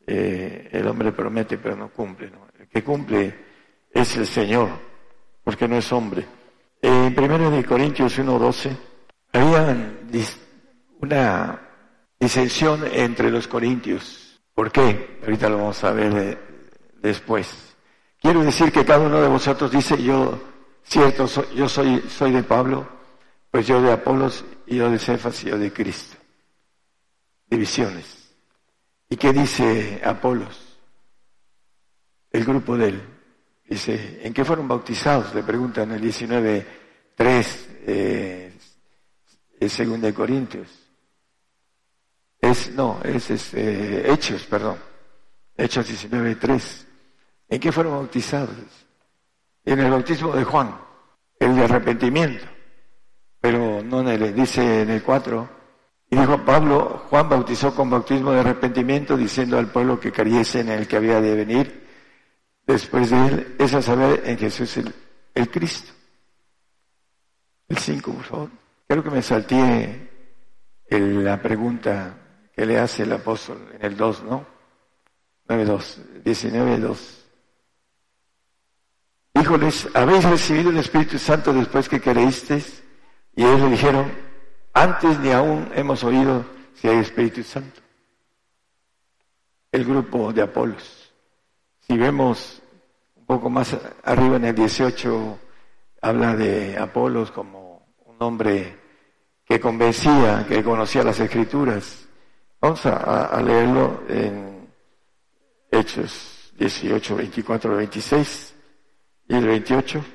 eh, 0.05 0.69
el 0.71 0.87
hombre 0.87 1.11
promete 1.11 1.57
pero 1.57 1.75
no 1.75 1.89
cumple, 1.89 2.29
¿no? 2.29 2.47
El 2.57 2.67
que 2.67 2.83
cumple 2.83 3.52
es 3.93 4.17
el 4.17 4.27
Señor, 4.27 4.69
porque 5.43 5.67
no 5.67 5.77
es 5.77 5.91
hombre. 5.91 6.25
En 6.81 7.17
1 7.17 7.65
Corintios 7.65 8.17
1.12 8.19 8.75
había 9.33 9.93
una 10.99 11.61
disensión 12.19 12.83
entre 12.91 13.29
los 13.29 13.47
corintios. 13.47 14.41
¿Por 14.53 14.71
qué? 14.71 15.19
Ahorita 15.21 15.49
lo 15.49 15.57
vamos 15.57 15.83
a 15.83 15.91
ver 15.91 16.13
eh, 16.17 16.37
después. 17.01 17.75
Quiero 18.21 18.43
decir 18.43 18.71
que 18.71 18.85
cada 18.85 19.05
uno 19.05 19.21
de 19.21 19.27
vosotros 19.27 19.71
dice, 19.71 20.01
yo, 20.01 20.41
cierto, 20.83 21.27
yo 21.53 21.67
soy, 21.67 22.01
soy 22.09 22.31
de 22.31 22.43
Pablo, 22.43 22.87
pues 23.51 23.67
yo 23.67 23.81
de 23.81 23.91
Apolos, 23.91 24.45
y 24.65 24.77
yo 24.77 24.89
de 24.89 24.99
Cefas, 24.99 25.43
y 25.43 25.47
yo 25.49 25.57
de 25.57 25.71
Cristo. 25.71 26.17
Divisiones. 27.47 28.33
¿Y 29.09 29.17
qué 29.17 29.33
dice 29.33 30.01
Apolos? 30.03 30.77
El 32.31 32.45
grupo 32.45 32.77
de 32.77 32.89
él. 32.89 33.12
Dice, 33.73 34.19
¿en 34.21 34.31
qué 34.35 34.45
fueron 34.45 34.67
bautizados? 34.67 35.33
Le 35.33 35.41
preguntan 35.41 35.89
en 35.89 35.95
el 35.95 36.01
19, 36.01 36.67
3, 37.15 37.69
eh, 37.87 38.53
de 39.59 40.13
Corintios. 40.13 40.67
Es, 42.39 42.69
no, 42.75 42.99
es, 43.03 43.31
este, 43.31 44.11
Hechos, 44.11 44.43
perdón. 44.43 44.77
Hechos 45.57 45.87
19, 45.87 46.35
3. 46.35 46.87
¿En 47.49 47.59
qué 47.59 47.71
fueron 47.71 47.93
bautizados? 47.93 48.51
En 49.65 49.79
el 49.79 49.89
bautismo 49.89 50.33
de 50.33 50.43
Juan, 50.43 50.77
el 51.39 51.55
de 51.55 51.63
arrepentimiento. 51.63 52.45
Pero 53.41 53.81
no 53.81 54.01
en 54.01 54.07
el, 54.09 54.35
dice 54.35 54.83
en 54.83 54.91
el 54.91 55.01
4, 55.01 55.49
y 56.11 56.15
dijo 56.15 56.45
Pablo, 56.45 57.05
Juan 57.09 57.27
bautizó 57.27 57.73
con 57.73 57.89
bautismo 57.89 58.33
de 58.33 58.41
arrepentimiento, 58.41 59.17
diciendo 59.17 59.57
al 59.57 59.71
pueblo 59.71 59.99
que 59.99 60.11
creyese 60.11 60.59
en 60.59 60.69
el 60.69 60.87
que 60.87 60.97
había 60.97 61.19
de 61.19 61.33
venir 61.33 61.82
después 62.65 63.09
de 63.09 63.27
él, 63.27 63.55
es 63.59 63.73
a 63.73 63.81
saber 63.81 64.21
en 64.25 64.37
Jesús 64.37 64.77
el, 64.77 64.93
el 65.33 65.49
Cristo. 65.49 65.91
El 67.67 67.77
5, 67.77 68.13
por 68.13 68.23
favor. 68.23 68.49
Creo 68.87 69.03
que 69.03 69.09
me 69.09 69.21
salté 69.21 70.09
la 70.89 71.41
pregunta 71.41 72.17
que 72.55 72.65
le 72.65 72.77
hace 72.77 73.03
el 73.03 73.13
apóstol 73.13 73.57
en 73.73 73.85
el 73.85 73.97
2, 73.97 74.23
¿no? 74.23 74.45
9.2, 75.47 76.23
19.2. 76.23 76.97
Híjoles, 79.35 79.89
¿habéis 79.93 80.23
recibido 80.23 80.69
el 80.69 80.77
Espíritu 80.77 81.17
Santo 81.17 81.51
después 81.51 81.89
que 81.89 81.99
creísteis? 81.99 82.83
Y 83.35 83.43
ellos 83.43 83.61
le 83.61 83.69
dijeron, 83.69 84.11
antes 84.73 85.19
ni 85.19 85.31
aún 85.31 85.71
hemos 85.73 86.03
oído 86.03 86.45
si 86.75 86.87
hay 86.87 86.97
Espíritu 86.97 87.43
Santo. 87.43 87.81
El 89.71 89.85
grupo 89.85 90.31
de 90.31 90.43
Apolos. 90.43 91.02
Si 91.87 91.97
vemos 91.97 92.61
un 93.15 93.25
poco 93.25 93.49
más 93.49 93.75
arriba 94.03 94.37
en 94.37 94.45
el 94.45 94.55
18, 94.55 95.39
habla 96.01 96.35
de 96.35 96.77
Apolos 96.77 97.31
como 97.31 97.95
un 98.05 98.15
hombre 98.19 98.77
que 99.45 99.59
convencía, 99.59 100.45
que 100.47 100.63
conocía 100.63 101.03
las 101.03 101.19
escrituras. 101.19 102.07
Vamos 102.61 102.85
a, 102.85 103.41
leerlo 103.41 104.03
en 104.07 104.69
Hechos 105.69 106.53
18, 106.57 107.17
24, 107.17 107.75
26 107.75 108.55
y 109.27 109.35
el 109.35 109.47
28. 109.47 110.05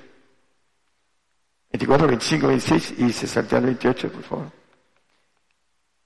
24, 1.70 2.06
25, 2.06 2.46
26 2.46 2.94
y 2.98 3.12
se 3.12 3.26
saltea 3.26 3.58
al 3.58 3.66
28, 3.66 4.10
por 4.10 4.22
favor. 4.22 4.52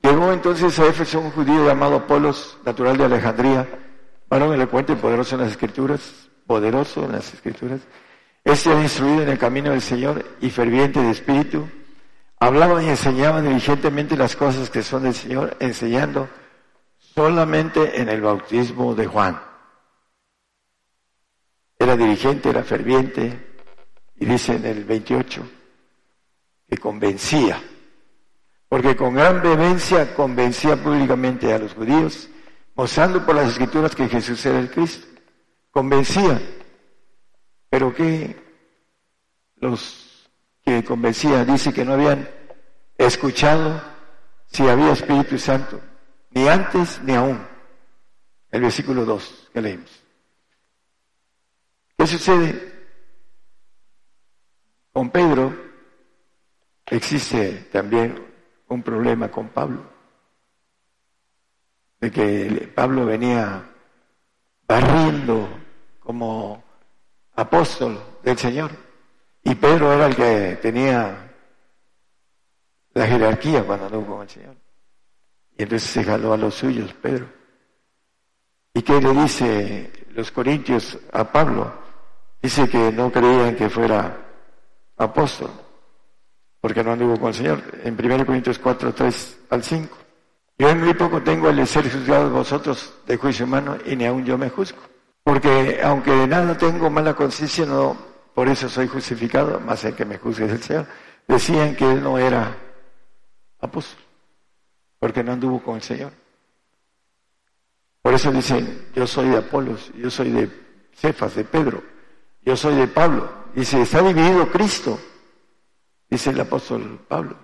Llegó 0.03 0.33
entonces 0.33 0.77
a 0.81 0.87
Éfeso 0.87 1.21
un 1.21 1.31
judío 1.31 1.65
llamado 1.65 1.97
Apolos, 1.97 2.59
natural 2.65 2.99
de 2.99 3.05
Alejandría, 3.05 3.82
varón 4.33 4.55
elocuente 4.55 4.97
poderoso 4.97 5.35
en 5.35 5.43
las 5.43 5.51
escrituras, 5.51 6.01
poderoso 6.47 7.05
en 7.05 7.13
las 7.13 7.35
escrituras. 7.35 7.83
Este 8.43 8.71
era 8.71 8.81
instruido 8.81 9.25
en 9.25 9.29
el 9.29 9.39
camino 9.39 9.73
del 9.73 9.83
Señor 9.83 10.25
y 10.41 10.49
ferviente 10.49 11.03
de 11.03 11.11
espíritu. 11.11 11.69
Hablaba 12.41 12.83
y 12.83 12.89
enseñaba 12.89 13.43
diligentemente 13.43 14.17
las 14.17 14.35
cosas 14.35 14.71
que 14.71 14.83
son 14.83 15.03
del 15.03 15.13
Señor, 15.13 15.55
enseñando 15.61 16.31
solamente 16.97 18.01
en 18.01 18.09
el 18.09 18.23
bautismo 18.23 18.95
de 18.95 19.07
Juan. 19.07 19.39
Era 21.79 21.95
dirigente, 21.95 22.49
era 22.49 22.65
ferviente, 22.65 23.59
y 24.17 24.25
dice 24.25 24.57
en 24.57 24.65
el 24.65 24.85
28 24.87 25.43
que 26.71 26.79
convencía, 26.79 27.63
porque 28.67 28.97
con 28.97 29.15
gran 29.15 29.43
vehemencia 29.43 30.15
convencía 30.15 30.83
públicamente 30.83 31.53
a 31.53 31.59
los 31.59 31.75
judíos, 31.75 32.31
mostrando 32.75 33.25
por 33.25 33.35
las 33.35 33.51
escrituras 33.51 33.95
que 33.95 34.09
Jesús 34.09 34.45
era 34.47 34.59
el 34.59 34.71
Cristo. 34.71 35.07
Convencía, 35.71 36.41
pero 37.71 37.95
que 37.95 38.37
los 39.57 40.29
que 40.65 40.85
convencía 40.85 41.45
dice 41.45 41.73
que 41.73 41.85
no 41.85 41.95
habían 41.95 42.29
escuchado 42.99 43.83
si 44.47 44.69
había 44.69 44.93
Espíritu 44.93 45.39
Santo, 45.39 45.81
ni 46.31 46.47
antes 46.47 47.01
ni 47.03 47.15
aún. 47.15 47.41
El 48.51 48.61
versículo 48.61 49.05
2 49.05 49.51
que 49.53 49.61
leímos. 49.63 50.03
¿Qué 51.97 52.07
sucede? 52.07 52.73
Con 54.93 55.09
Pedro 55.11 55.57
existe 56.87 57.69
también 57.73 58.27
un 58.69 58.83
problema 58.83 59.31
con 59.31 59.49
Pablo, 59.49 59.92
de 62.03 62.11
que 62.11 62.73
Pablo 62.75 63.07
venía 63.07 63.63
barriendo 64.67 65.49
como 66.01 66.65
apóstol 67.37 67.97
del 68.25 68.37
Señor 68.37 68.73
y 69.45 69.55
Pedro 69.55 69.93
era 69.93 70.07
el 70.07 70.17
que 70.17 70.59
tenía 70.61 71.33
la 72.95 73.07
jerarquía 73.07 73.63
cuando 73.63 73.87
anduvo 73.87 74.17
con 74.17 74.23
el 74.23 74.29
Señor. 74.29 74.57
Y 75.57 75.63
entonces 75.63 75.89
se 75.89 76.03
jaló 76.03 76.33
a 76.33 76.37
los 76.37 76.57
suyos, 76.57 76.93
Pedro. 76.95 77.29
¿Y 78.75 78.83
qué 78.83 79.01
le 79.01 79.13
dice 79.13 79.93
los 80.11 80.33
corintios 80.33 80.99
a 81.13 81.31
Pablo? 81.31 81.73
Dice 82.43 82.69
que 82.69 82.91
no 82.91 83.13
creían 83.13 83.55
que 83.55 83.71
fuera 83.71 84.19
apóstol, 84.97 85.51
porque 86.61 86.83
no 86.83 86.93
anduvo 86.95 87.17
con 87.17 87.29
el 87.29 87.35
Señor. 87.35 87.63
En 87.85 87.95
1 87.95 88.27
Corintios 88.27 88.59
4, 88.59 88.93
3 88.93 89.39
al 89.51 89.63
5. 89.63 90.02
Yo 90.63 90.69
en 90.69 90.79
muy 90.79 90.95
poco 90.95 91.21
tengo 91.21 91.49
el 91.49 91.67
ser 91.67 91.91
juzgado 91.91 92.27
de 92.27 92.31
vosotros 92.31 92.95
de 93.05 93.17
juicio 93.17 93.47
humano 93.47 93.79
y 93.85 93.97
ni 93.97 94.07
aún 94.07 94.25
yo 94.25 94.39
me 94.39 94.49
juzgo. 94.49 94.79
Porque 95.25 95.81
aunque 95.83 96.13
de 96.13 96.29
nada 96.29 96.57
tengo 96.57 96.89
mala 96.89 97.15
conciencia, 97.15 97.67
no, 97.67 97.97
por 98.33 98.47
eso 98.47 98.69
soy 98.69 98.87
justificado, 98.87 99.59
más 99.59 99.85
el 99.85 99.97
que 99.97 100.05
me 100.05 100.19
juzgue 100.19 100.45
es 100.45 100.53
el 100.53 100.63
Señor. 100.63 100.87
Decían 101.27 101.75
que 101.75 101.91
él 101.91 102.01
no 102.01 102.17
era 102.17 102.57
apóstol, 103.59 103.99
porque 105.01 105.25
no 105.25 105.33
anduvo 105.33 105.61
con 105.61 105.75
el 105.75 105.83
Señor. 105.83 106.13
Por 108.01 108.15
eso 108.15 108.31
dicen, 108.31 108.87
yo 108.95 109.05
soy 109.05 109.31
de 109.31 109.39
Apolos, 109.39 109.91
yo 109.97 110.13
soy 110.13 110.31
de 110.31 110.49
Cefas, 110.95 111.35
de 111.35 111.43
Pedro, 111.43 111.83
yo 112.45 112.57
soy 112.57 112.77
de 112.77 112.87
Pablo, 112.87 113.29
Dice, 113.53 113.83
está 113.83 114.01
dividido 114.01 114.49
Cristo, 114.53 114.97
dice 116.09 116.31
el 116.31 116.41
apóstol 116.41 117.01
Pablo. 117.09 117.35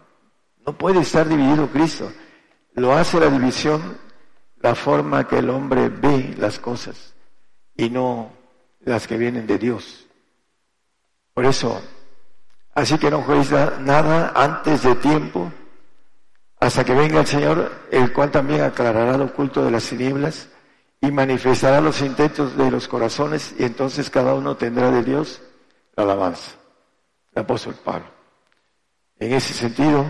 No 0.65 0.79
puede 0.79 1.01
estar 1.01 1.29
dividido 1.29 1.67
Cristo. 1.67 2.13
Lo 2.79 2.93
hace 2.93 3.19
la 3.19 3.29
división 3.29 3.99
la 4.61 4.75
forma 4.75 5.27
que 5.27 5.39
el 5.39 5.51
hombre 5.51 5.89
ve 5.89 6.35
las 6.39 6.59
cosas 6.59 7.15
y 7.77 7.91
no 7.91 8.31
las 8.81 9.07
que 9.07 9.17
vienen 9.17 9.47
de 9.47 9.59
Dios. 9.59 10.07
Por 11.35 11.45
eso, 11.45 11.81
así 12.75 12.99
que 12.99 13.11
no 13.11 13.23
juegues 13.23 13.51
nada 13.81 14.33
antes 14.35 14.83
de 14.83 14.95
tiempo, 14.97 15.53
hasta 16.61 16.85
que 16.85 16.95
venga 16.95 17.21
el 17.21 17.27
Señor, 17.27 17.71
el 17.91 18.13
cual 18.13 18.31
también 18.31 18.63
aclarará 18.63 19.17
lo 19.17 19.27
oculto 19.27 19.65
de 19.65 19.71
las 19.71 19.89
tinieblas 19.89 20.49
y 21.01 21.11
manifestará 21.13 21.81
los 21.81 22.01
intentos 22.01 22.57
de 22.57 22.71
los 22.71 22.89
corazones, 22.89 23.55
y 23.59 23.65
entonces 23.65 24.11
cada 24.11 24.35
uno 24.35 24.57
tendrá 24.57 24.91
de 24.91 25.05
Dios 25.05 25.41
la 25.95 26.03
alabanza, 26.03 26.53
el 27.33 27.43
apóstol 27.43 27.77
Pablo. 27.85 28.07
En 29.21 29.33
ese 29.33 29.55
sentido, 29.55 30.05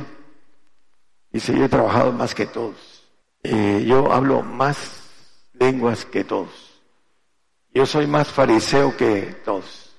dice, 1.33 1.57
yo 1.57 1.65
he 1.65 1.69
trabajado 1.69 2.13
más 2.13 2.35
que 2.35 2.47
todos. 2.47 3.05
Eh, 3.43 3.85
yo 3.87 4.13
hablo 4.13 4.43
más 4.43 5.03
lenguas 5.53 6.05
que 6.05 6.25
todos. 6.25 6.81
Yo 7.73 7.87
soy 7.87 8.07
más 8.07 8.29
fariseo 8.29 8.97
que 8.97 9.37
todos. 9.45 9.95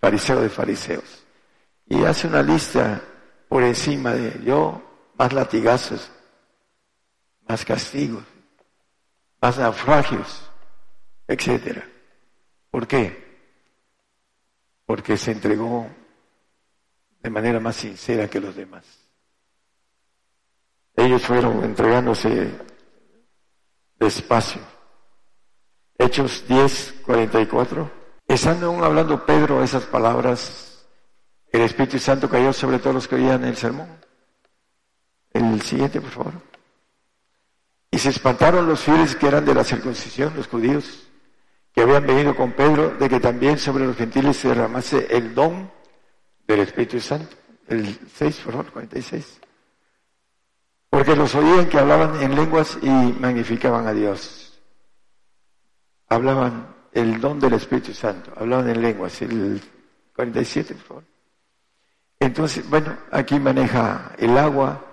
Fariseo 0.00 0.40
de 0.40 0.48
fariseos. 0.48 1.24
Y 1.86 2.04
hace 2.04 2.26
una 2.26 2.42
lista 2.42 3.00
por 3.48 3.62
encima 3.62 4.12
de 4.12 4.42
yo, 4.44 4.82
más 5.16 5.32
latigazos, 5.32 6.10
más 7.48 7.64
castigos, 7.64 8.24
más 9.40 9.56
naufragios, 9.56 10.42
etcétera. 11.28 11.88
¿Por 12.70 12.86
qué? 12.86 13.26
porque 14.86 15.16
se 15.16 15.32
entregó 15.32 15.90
de 17.20 17.28
manera 17.28 17.58
más 17.58 17.76
sincera 17.76 18.30
que 18.30 18.40
los 18.40 18.54
demás. 18.54 18.84
Ellos 20.96 21.22
fueron 21.22 21.62
entregándose 21.62 22.50
despacio. 23.98 24.62
Hechos 25.98 26.44
10, 26.48 27.02
44. 27.04 27.90
Estando 28.26 28.66
aún 28.66 28.82
hablando 28.82 29.24
Pedro 29.24 29.62
esas 29.62 29.84
palabras, 29.84 30.86
el 31.52 31.60
Espíritu 31.62 31.98
Santo 31.98 32.28
cayó 32.28 32.52
sobre 32.52 32.78
todos 32.78 32.94
los 32.94 33.08
que 33.08 33.16
oían 33.16 33.44
el 33.44 33.56
sermón. 33.56 33.88
El 35.32 35.60
siguiente, 35.62 36.00
por 36.00 36.10
favor. 36.10 36.32
Y 37.90 37.98
se 37.98 38.10
espantaron 38.10 38.66
los 38.66 38.80
fieles 38.80 39.14
que 39.14 39.28
eran 39.28 39.44
de 39.44 39.54
la 39.54 39.64
circuncisión, 39.64 40.34
los 40.34 40.48
judíos, 40.48 41.08
que 41.72 41.82
habían 41.82 42.06
venido 42.06 42.34
con 42.34 42.52
Pedro, 42.52 42.90
de 42.90 43.08
que 43.08 43.20
también 43.20 43.58
sobre 43.58 43.86
los 43.86 43.96
gentiles 43.96 44.36
se 44.38 44.48
derramase 44.48 45.06
el 45.10 45.34
don 45.34 45.70
del 46.46 46.60
Espíritu 46.60 47.00
Santo. 47.00 47.36
El 47.68 47.98
6, 48.14 48.40
por 48.44 48.52
favor, 48.54 48.72
46. 48.72 49.40
Porque 50.96 51.14
los 51.14 51.34
oían 51.34 51.68
que 51.68 51.78
hablaban 51.78 52.22
en 52.22 52.34
lenguas 52.34 52.78
y 52.80 52.88
magnificaban 52.88 53.86
a 53.86 53.92
Dios. 53.92 54.58
Hablaban 56.08 56.74
el 56.90 57.20
don 57.20 57.38
del 57.38 57.52
Espíritu 57.52 57.92
Santo, 57.92 58.32
hablaban 58.34 58.70
en 58.70 58.80
lenguas. 58.80 59.20
El 59.20 59.60
47, 60.14 60.72
por 60.72 60.82
favor. 60.84 61.04
Entonces, 62.18 62.70
bueno, 62.70 62.96
aquí 63.10 63.38
maneja 63.38 64.12
el 64.16 64.38
agua, 64.38 64.86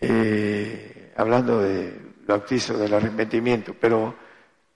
eh, 0.00 1.12
hablando 1.16 1.60
del 1.60 2.14
bautizo 2.24 2.78
del 2.78 2.94
arrepentimiento, 2.94 3.74
pero 3.80 4.14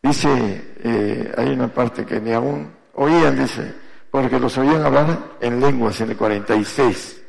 dice, 0.03 0.75
eh, 0.83 1.33
hay 1.39 1.51
una 1.51 1.69
parte 1.69 2.05
que 2.05 2.21
ni 2.21 2.33
aún 2.33 2.73
oían, 2.95 3.39
dice, 3.39 3.73
porque 4.11 4.41
los 4.41 4.59
oían 4.59 4.85
hablar 4.85 5.37
en 5.41 5.61
lenguas 5.61 6.01
en 6.01 6.11
el 6.11 6.17
46 6.17 7.23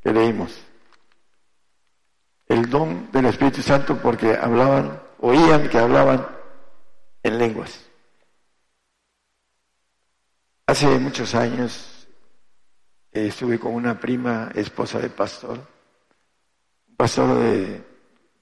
que 0.00 0.12
leímos. 0.12 0.67
El 2.48 2.68
don 2.70 3.10
del 3.12 3.26
Espíritu 3.26 3.62
Santo 3.62 3.96
porque 3.96 4.34
hablaban, 4.36 5.00
oían 5.20 5.68
que 5.68 5.78
hablaban 5.78 6.26
en 7.22 7.38
lenguas. 7.38 7.84
Hace 10.66 10.86
muchos 10.98 11.34
años 11.34 12.08
eh, 13.12 13.28
estuve 13.28 13.58
con 13.58 13.74
una 13.74 13.98
prima, 13.98 14.50
esposa 14.54 14.98
de 14.98 15.10
pastor, 15.10 15.58
un 16.88 16.96
pastor 16.96 17.38
de 17.38 17.84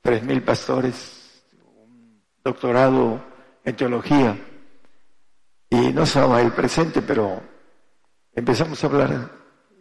tres 0.00 0.22
mil 0.22 0.42
pastores, 0.42 1.44
un 1.64 2.22
doctorado 2.44 3.24
en 3.64 3.76
teología, 3.76 4.36
y 5.70 5.92
no 5.92 6.04
estaba 6.04 6.40
el 6.40 6.52
presente, 6.52 7.02
pero 7.02 7.42
Empezamos 8.36 8.84
a 8.84 8.86
hablar 8.86 9.30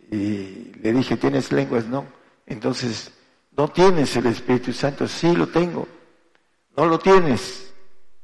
y 0.10 0.72
le 0.82 0.94
dije, 0.94 1.18
¿tienes 1.18 1.52
lenguas? 1.52 1.86
No. 1.88 2.06
Entonces, 2.46 3.12
¿no 3.58 3.68
tienes 3.70 4.16
el 4.16 4.28
Espíritu 4.28 4.74
Santo? 4.74 5.08
Sí 5.08 5.36
lo 5.36 5.48
tengo. 5.48 5.88
¿No 6.76 6.86
lo 6.86 7.00
tienes? 7.00 7.74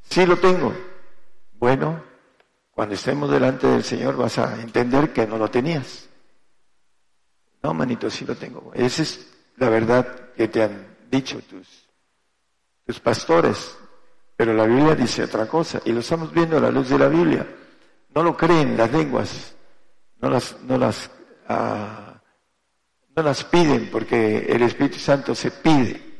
Sí 0.01 0.25
lo 0.25 0.37
tengo. 0.37 0.73
Bueno, 1.53 2.03
cuando 2.71 2.95
estemos 2.95 3.29
delante 3.29 3.67
del 3.67 3.83
Señor 3.83 4.17
vas 4.17 4.37
a 4.37 4.61
entender 4.61 5.13
que 5.13 5.27
no 5.27 5.37
lo 5.37 5.49
tenías. 5.49 6.09
No, 7.63 7.73
manito, 7.73 8.09
sí 8.09 8.25
lo 8.25 8.35
tengo. 8.35 8.71
Esa 8.73 9.03
es 9.03 9.31
la 9.57 9.69
verdad 9.69 10.31
que 10.35 10.47
te 10.47 10.63
han 10.63 10.97
dicho 11.09 11.39
tus, 11.41 11.67
tus 12.85 12.99
pastores. 12.99 13.77
Pero 14.35 14.53
la 14.53 14.65
Biblia 14.65 14.95
dice 14.95 15.23
otra 15.23 15.45
cosa 15.45 15.81
y 15.85 15.91
lo 15.91 15.99
estamos 15.99 16.33
viendo 16.33 16.57
a 16.57 16.61
la 16.61 16.71
luz 16.71 16.89
de 16.89 16.97
la 16.97 17.07
Biblia. 17.07 17.45
No 18.15 18.23
lo 18.23 18.35
creen 18.35 18.75
las 18.75 18.91
lenguas, 18.91 19.55
no 20.19 20.29
las, 20.29 20.59
no 20.63 20.77
las, 20.77 21.11
ah, 21.47 22.10
no 23.15 23.23
las 23.23 23.43
piden 23.43 23.89
porque 23.91 24.45
el 24.49 24.61
Espíritu 24.63 24.99
Santo 24.99 25.35
se 25.35 25.51
pide. 25.51 26.11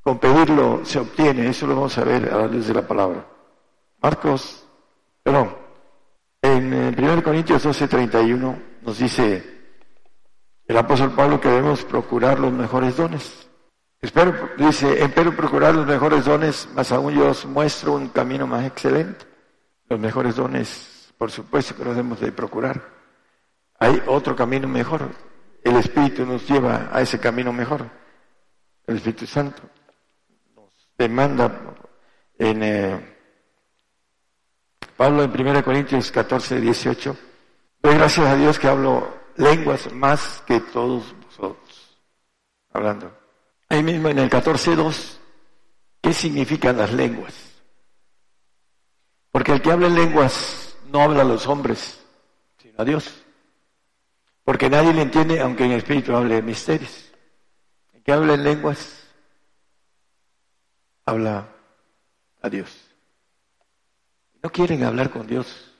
Con 0.00 0.18
pedirlo 0.18 0.80
se 0.84 0.98
obtiene, 0.98 1.48
eso 1.48 1.66
lo 1.66 1.74
vamos 1.74 1.98
a 1.98 2.04
ver 2.04 2.32
a 2.32 2.38
la 2.38 2.46
luz 2.46 2.66
de 2.66 2.74
la 2.74 2.86
palabra. 2.86 3.26
Marcos, 4.00 4.64
perdón, 5.22 5.54
en 6.40 6.94
1 6.96 7.22
Corintios 7.22 7.64
12:31 7.64 8.62
nos 8.82 8.98
dice 8.98 9.58
el 10.66 10.76
apóstol 10.76 11.12
Pablo 11.12 11.40
que 11.40 11.48
debemos 11.48 11.84
procurar 11.84 12.38
los 12.38 12.52
mejores 12.52 12.96
dones. 12.96 13.48
Espero, 14.00 14.50
dice, 14.56 15.02
espero 15.02 15.34
procurar 15.34 15.74
los 15.74 15.86
mejores 15.86 16.24
dones, 16.24 16.68
más 16.74 16.92
aún 16.92 17.14
yo 17.14 17.30
os 17.30 17.44
muestro 17.46 17.94
un 17.94 18.08
camino 18.08 18.46
más 18.46 18.64
excelente. 18.64 19.26
Los 19.88 19.98
mejores 19.98 20.36
dones, 20.36 21.12
por 21.18 21.30
supuesto 21.30 21.74
que 21.74 21.84
los 21.84 21.96
debemos 21.96 22.20
de 22.20 22.30
procurar. 22.30 22.80
Hay 23.80 24.00
otro 24.06 24.36
camino 24.36 24.68
mejor. 24.68 25.08
El 25.62 25.76
Espíritu 25.76 26.24
nos 26.24 26.48
lleva 26.48 26.88
a 26.92 27.00
ese 27.00 27.18
camino 27.18 27.52
mejor. 27.52 27.88
El 28.86 28.96
Espíritu 28.96 29.26
Santo 29.26 29.62
nos 30.54 30.70
demanda 30.96 31.76
en 32.38 32.62
eh, 32.62 33.16
Pablo 34.96 35.22
en 35.22 35.30
1 35.30 35.64
Corintios 35.64 36.10
14, 36.10 36.60
18. 36.60 37.16
Doy 37.82 37.94
gracias 37.94 38.26
a 38.26 38.36
Dios 38.36 38.58
que 38.58 38.66
hablo 38.66 39.08
lenguas 39.36 39.92
más 39.92 40.42
que 40.46 40.60
todos 40.60 41.14
vosotros. 41.24 41.98
Hablando. 42.72 43.16
Ahí 43.68 43.82
mismo 43.82 44.08
en 44.08 44.18
el 44.18 44.30
14, 44.30 44.74
2, 44.74 45.20
¿qué 46.00 46.12
significan 46.12 46.76
las 46.78 46.92
lenguas? 46.92 47.34
Porque 49.30 49.52
el 49.52 49.62
que 49.62 49.70
habla 49.70 49.86
en 49.88 49.94
lenguas 49.94 50.76
no 50.90 51.02
habla 51.02 51.22
a 51.22 51.24
los 51.24 51.46
hombres, 51.46 52.02
sino 52.56 52.74
a 52.78 52.84
Dios. 52.84 53.24
Porque 54.48 54.70
nadie 54.70 54.94
le 54.94 55.02
entiende, 55.02 55.40
aunque 55.40 55.66
en 55.66 55.72
espíritu 55.72 56.16
hable 56.16 56.36
de 56.36 56.40
misterios. 56.40 57.12
El 57.92 58.02
que 58.02 58.12
habla 58.12 58.32
en 58.32 58.44
lenguas, 58.44 59.06
habla 61.04 61.46
a 62.40 62.48
Dios. 62.48 62.74
No 64.42 64.48
quieren 64.48 64.84
hablar 64.84 65.10
con 65.10 65.26
Dios. 65.26 65.70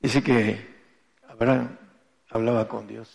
Dice 0.00 0.22
que 0.22 0.82
Abraham 1.26 1.78
hablaba 2.28 2.68
con 2.68 2.86
Dios. 2.86 3.08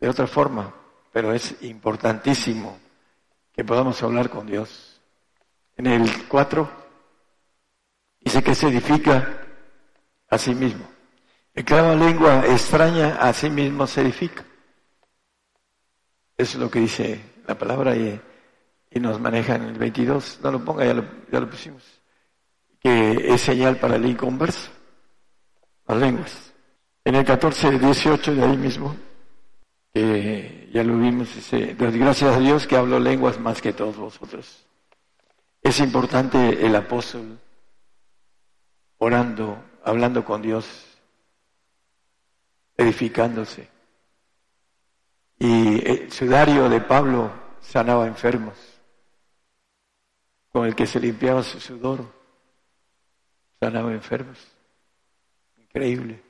De 0.00 0.08
otra 0.08 0.26
forma, 0.26 0.74
pero 1.12 1.32
es 1.32 1.62
importantísimo 1.62 2.80
que 3.52 3.62
podamos 3.62 4.02
hablar 4.02 4.28
con 4.28 4.44
Dios. 4.44 5.00
En 5.76 5.86
el 5.86 6.26
4 6.26 6.68
dice 8.22 8.42
que 8.42 8.56
se 8.56 8.66
edifica 8.66 9.46
a 10.28 10.36
sí 10.36 10.52
mismo. 10.52 10.95
En 11.56 11.64
cada 11.64 11.96
lengua 11.96 12.44
extraña 12.46 13.16
a 13.16 13.32
sí 13.32 13.48
mismo 13.48 13.86
se 13.86 14.02
edifica. 14.02 14.44
Eso 16.36 16.58
es 16.58 16.62
lo 16.62 16.70
que 16.70 16.80
dice 16.80 17.18
la 17.46 17.56
palabra 17.56 17.96
y, 17.96 18.20
nos 19.00 19.18
maneja 19.20 19.56
en 19.56 19.62
el 19.62 19.78
22. 19.78 20.40
No 20.42 20.52
lo 20.52 20.64
ponga, 20.64 20.84
ya 20.84 20.94
lo, 20.94 21.04
ya 21.32 21.40
lo 21.40 21.48
pusimos. 21.48 21.82
Que 22.78 23.32
es 23.32 23.40
señal 23.40 23.78
para 23.78 23.96
el 23.96 24.04
inconverso. 24.04 24.70
Las 25.86 25.98
lenguas. 25.98 26.52
En 27.04 27.14
el 27.14 27.24
14, 27.24 27.78
18 27.78 28.34
de 28.34 28.44
ahí 28.44 28.56
mismo, 28.56 28.94
que 29.94 30.68
ya 30.74 30.82
lo 30.82 30.98
vimos, 30.98 31.34
dice, 31.34 31.74
gracias 31.78 32.36
a 32.36 32.38
Dios 32.38 32.66
que 32.66 32.76
hablo 32.76 33.00
lenguas 33.00 33.40
más 33.40 33.62
que 33.62 33.72
todos 33.72 33.96
vosotros. 33.96 34.66
Es 35.62 35.80
importante 35.80 36.66
el 36.66 36.74
apóstol 36.74 37.38
orando, 38.98 39.62
hablando 39.84 40.24
con 40.24 40.42
Dios, 40.42 40.95
edificándose. 42.76 43.68
Y 45.38 45.88
el 45.88 46.12
sudario 46.12 46.68
de 46.68 46.80
Pablo 46.80 47.30
sanaba 47.60 48.06
enfermos, 48.06 48.56
con 50.50 50.66
el 50.66 50.74
que 50.74 50.86
se 50.86 51.00
limpiaba 51.00 51.42
su 51.42 51.60
sudor, 51.60 52.06
sanaba 53.60 53.92
enfermos. 53.92 54.38
Increíble. 55.58 56.22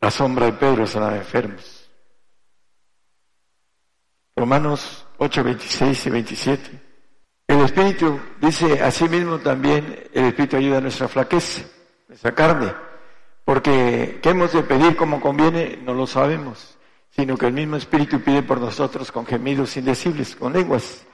La 0.00 0.10
sombra 0.10 0.46
de 0.46 0.52
Pedro 0.52 0.86
sanaba 0.86 1.16
enfermos. 1.16 1.90
Romanos 4.36 5.06
8, 5.18 5.44
26 5.44 6.06
y 6.06 6.10
27. 6.10 6.80
El 7.46 7.60
Espíritu 7.60 8.20
dice, 8.40 8.82
así 8.82 9.08
mismo 9.08 9.38
también 9.38 10.08
el 10.12 10.24
Espíritu 10.26 10.56
ayuda 10.56 10.78
a 10.78 10.80
nuestra 10.80 11.08
flaqueza, 11.08 11.62
nuestra 12.08 12.34
carne 12.34 12.83
porque 13.44 14.20
¿qué 14.22 14.30
hemos 14.30 14.52
de 14.52 14.62
pedir 14.62 14.96
como 14.96 15.20
conviene? 15.20 15.78
No 15.82 15.94
lo 15.94 16.06
sabemos, 16.06 16.78
sino 17.10 17.36
que 17.36 17.46
el 17.46 17.52
mismo 17.52 17.76
Espíritu 17.76 18.20
pide 18.20 18.42
por 18.42 18.60
nosotros 18.60 19.12
con 19.12 19.26
gemidos 19.26 19.76
indecibles, 19.76 20.34
con 20.34 20.52
lenguas. 20.52 21.06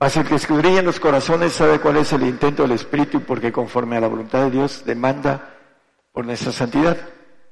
Mas 0.00 0.16
el 0.16 0.26
que 0.26 0.36
escudriña 0.36 0.78
en 0.78 0.86
los 0.86 1.00
corazones 1.00 1.52
sabe 1.52 1.80
cuál 1.80 1.98
es 1.98 2.12
el 2.12 2.22
intento 2.22 2.62
del 2.62 2.72
Espíritu, 2.72 3.20
porque 3.22 3.52
conforme 3.52 3.96
a 3.96 4.00
la 4.00 4.08
voluntad 4.08 4.44
de 4.44 4.50
Dios 4.52 4.84
demanda 4.84 5.54
por 6.12 6.24
nuestra 6.24 6.52
santidad, 6.52 6.96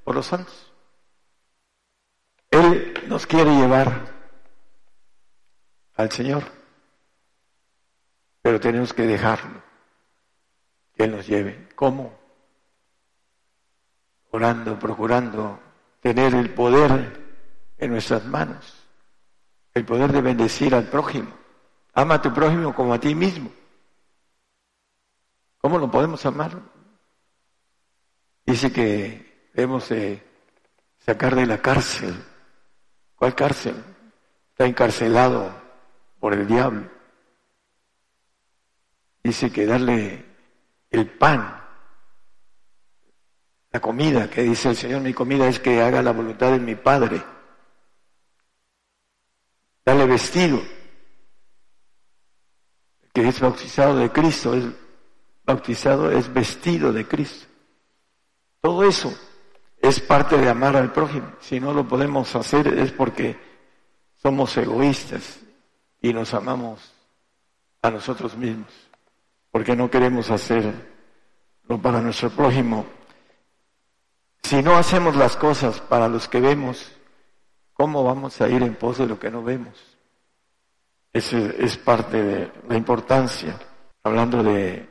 por 0.04 0.14
los 0.14 0.26
santos. 0.26 0.72
Él 2.50 2.94
nos 3.08 3.26
quiere 3.26 3.50
llevar 3.50 4.14
al 5.96 6.10
Señor, 6.10 6.44
pero 8.40 8.60
tenemos 8.60 8.92
que 8.92 9.02
dejarlo, 9.02 9.62
que 10.94 11.04
Él 11.04 11.10
nos 11.10 11.26
lleve. 11.26 11.68
¿Cómo? 11.74 12.25
Orando, 14.36 14.78
procurando 14.78 15.58
tener 16.00 16.34
el 16.34 16.52
poder 16.52 17.24
en 17.78 17.90
nuestras 17.90 18.24
manos, 18.26 18.86
el 19.74 19.84
poder 19.84 20.12
de 20.12 20.20
bendecir 20.20 20.74
al 20.74 20.84
prójimo. 20.84 21.30
Ama 21.94 22.16
a 22.16 22.22
tu 22.22 22.32
prójimo 22.32 22.74
como 22.74 22.92
a 22.92 23.00
ti 23.00 23.14
mismo. 23.14 23.50
¿Cómo 25.58 25.78
lo 25.78 25.90
podemos 25.90 26.24
amar? 26.26 26.52
Dice 28.44 28.70
que 28.70 29.50
debemos 29.54 29.90
sacar 30.98 31.34
de 31.34 31.46
la 31.46 31.58
cárcel. 31.58 32.14
¿Cuál 33.16 33.34
cárcel? 33.34 33.82
Está 34.50 34.66
encarcelado 34.66 35.50
por 36.20 36.34
el 36.34 36.46
diablo. 36.46 36.88
Dice 39.24 39.50
que 39.50 39.66
darle 39.66 40.24
el 40.90 41.10
pan, 41.10 41.65
la 43.76 43.80
comida, 43.80 44.30
que 44.30 44.42
dice 44.42 44.70
el 44.70 44.76
Señor, 44.76 45.02
mi 45.02 45.12
comida 45.12 45.46
es 45.46 45.60
que 45.60 45.82
haga 45.82 46.00
la 46.00 46.12
voluntad 46.12 46.50
de 46.50 46.58
mi 46.58 46.74
Padre. 46.76 47.22
Darle 49.84 50.06
vestido. 50.06 50.62
Que 53.12 53.28
es 53.28 53.38
bautizado 53.38 53.98
de 53.98 54.10
Cristo, 54.10 54.54
es 54.54 54.64
bautizado, 55.44 56.10
es 56.10 56.32
vestido 56.32 56.90
de 56.90 57.06
Cristo. 57.06 57.46
Todo 58.62 58.82
eso 58.82 59.14
es 59.82 60.00
parte 60.00 60.38
de 60.38 60.48
amar 60.48 60.74
al 60.74 60.90
prójimo. 60.90 61.32
Si 61.40 61.60
no 61.60 61.74
lo 61.74 61.86
podemos 61.86 62.34
hacer 62.34 62.68
es 62.78 62.92
porque 62.92 63.38
somos 64.22 64.56
egoístas 64.56 65.40
y 66.00 66.14
nos 66.14 66.32
amamos 66.32 66.80
a 67.82 67.90
nosotros 67.90 68.38
mismos, 68.38 68.72
porque 69.50 69.76
no 69.76 69.90
queremos 69.90 70.30
hacerlo 70.30 70.72
para 71.82 72.00
nuestro 72.00 72.30
prójimo. 72.30 72.96
Si 74.46 74.62
no 74.62 74.76
hacemos 74.76 75.16
las 75.16 75.34
cosas 75.34 75.80
para 75.80 76.08
los 76.08 76.28
que 76.28 76.38
vemos, 76.38 76.92
¿cómo 77.72 78.04
vamos 78.04 78.40
a 78.40 78.48
ir 78.48 78.62
en 78.62 78.76
pos 78.76 78.98
de 78.98 79.08
lo 79.08 79.18
que 79.18 79.28
no 79.28 79.42
vemos? 79.42 79.98
Esa 81.12 81.36
es 81.58 81.76
parte 81.76 82.22
de 82.22 82.52
la 82.68 82.76
importancia, 82.76 83.58
hablando 84.04 84.44
de 84.44 84.88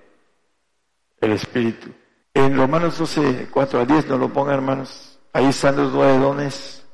el 1.22 1.32
Espíritu. 1.32 1.90
En 2.34 2.58
Romanos 2.58 2.98
12, 2.98 3.48
4 3.50 3.80
a 3.80 3.86
10, 3.86 4.08
no 4.08 4.18
lo 4.18 4.28
pongan 4.34 4.56
hermanos, 4.56 5.20
ahí 5.32 5.46
están 5.46 5.78
los 5.78 5.94
nueve 5.94 6.18
dones, 6.18 6.86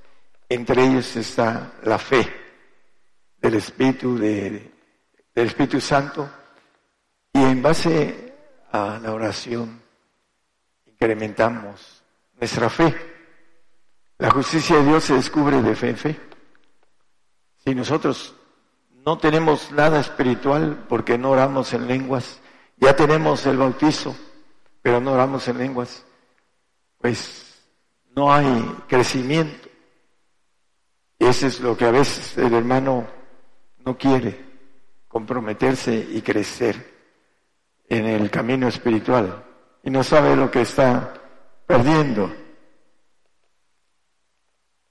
entre 0.47 0.85
ellos 0.85 1.15
está 1.15 1.73
la 1.81 1.97
fe 1.97 2.31
del 3.37 3.55
Espíritu, 3.55 4.19
del 4.19 4.71
Espíritu 5.33 5.81
Santo, 5.81 6.29
y 7.33 7.41
en 7.41 7.59
base 7.59 8.35
a 8.71 8.99
la 9.01 9.13
oración 9.13 9.81
incrementamos 10.85 12.00
nuestra 12.41 12.71
fe. 12.71 12.93
La 14.17 14.31
justicia 14.31 14.77
de 14.77 14.85
Dios 14.85 15.03
se 15.03 15.13
descubre 15.13 15.61
de 15.61 15.75
fe 15.75 15.89
en 15.89 15.97
fe. 15.97 16.19
Si 17.63 17.75
nosotros 17.75 18.35
no 19.05 19.19
tenemos 19.19 19.71
nada 19.71 19.99
espiritual 19.99 20.85
porque 20.89 21.19
no 21.19 21.29
oramos 21.29 21.71
en 21.73 21.87
lenguas, 21.87 22.41
ya 22.77 22.95
tenemos 22.95 23.45
el 23.45 23.57
bautizo, 23.57 24.15
pero 24.81 24.99
no 24.99 25.13
oramos 25.13 25.47
en 25.47 25.59
lenguas, 25.59 26.03
pues 26.97 27.61
no 28.15 28.33
hay 28.33 28.75
crecimiento. 28.87 29.69
Ese 31.19 31.47
es 31.47 31.59
lo 31.59 31.77
que 31.77 31.85
a 31.85 31.91
veces 31.91 32.35
el 32.39 32.55
hermano 32.55 33.05
no 33.85 33.95
quiere, 33.95 34.43
comprometerse 35.07 36.07
y 36.11 36.23
crecer 36.23 36.91
en 37.87 38.07
el 38.07 38.31
camino 38.31 38.67
espiritual 38.67 39.43
y 39.83 39.91
no 39.91 40.03
sabe 40.03 40.35
lo 40.35 40.49
que 40.49 40.61
está 40.61 41.20
perdiendo. 41.71 42.29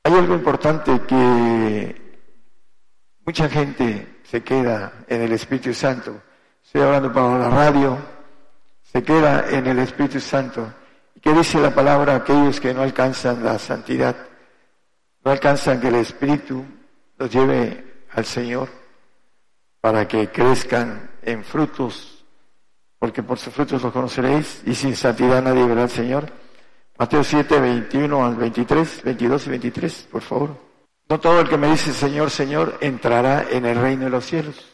Hay 0.02 0.14
algo 0.14 0.34
importante 0.34 1.00
que 1.02 2.18
mucha 3.26 3.48
gente 3.50 4.20
se 4.24 4.42
queda 4.42 5.04
en 5.06 5.20
el 5.20 5.32
Espíritu 5.32 5.74
Santo. 5.74 6.22
Estoy 6.64 6.80
hablando 6.80 7.12
para 7.12 7.38
la 7.38 7.50
radio, 7.50 7.98
se 8.82 9.02
queda 9.02 9.50
en 9.50 9.66
el 9.66 9.78
Espíritu 9.80 10.20
Santo. 10.20 10.72
¿Y 11.14 11.20
qué 11.20 11.34
dice 11.34 11.60
la 11.60 11.74
palabra? 11.74 12.16
Aquellos 12.16 12.58
que 12.60 12.72
no 12.72 12.82
alcanzan 12.82 13.44
la 13.44 13.58
santidad, 13.58 14.16
no 15.22 15.30
alcanzan 15.30 15.80
que 15.80 15.88
el 15.88 15.96
Espíritu 15.96 16.64
los 17.18 17.30
lleve 17.30 18.06
al 18.12 18.24
Señor 18.24 18.68
para 19.82 20.08
que 20.08 20.30
crezcan 20.30 21.10
en 21.22 21.44
frutos, 21.44 22.24
porque 22.98 23.22
por 23.22 23.38
sus 23.38 23.52
frutos 23.52 23.82
los 23.82 23.92
conoceréis, 23.92 24.62
y 24.64 24.74
sin 24.74 24.96
santidad 24.96 25.42
nadie 25.42 25.66
verá 25.66 25.82
al 25.82 25.90
Señor. 25.90 26.49
Mateo 27.00 27.24
7, 27.24 27.58
21 27.58 28.26
al 28.26 28.36
23, 28.36 29.04
22 29.04 29.46
y 29.46 29.50
23, 29.50 30.08
por 30.12 30.20
favor. 30.20 30.54
No 31.08 31.18
todo 31.18 31.40
el 31.40 31.48
que 31.48 31.56
me 31.56 31.70
dice 31.70 31.94
Señor, 31.94 32.28
Señor, 32.28 32.76
entrará 32.82 33.46
en 33.50 33.64
el 33.64 33.80
reino 33.80 34.04
de 34.04 34.10
los 34.10 34.26
cielos. 34.26 34.70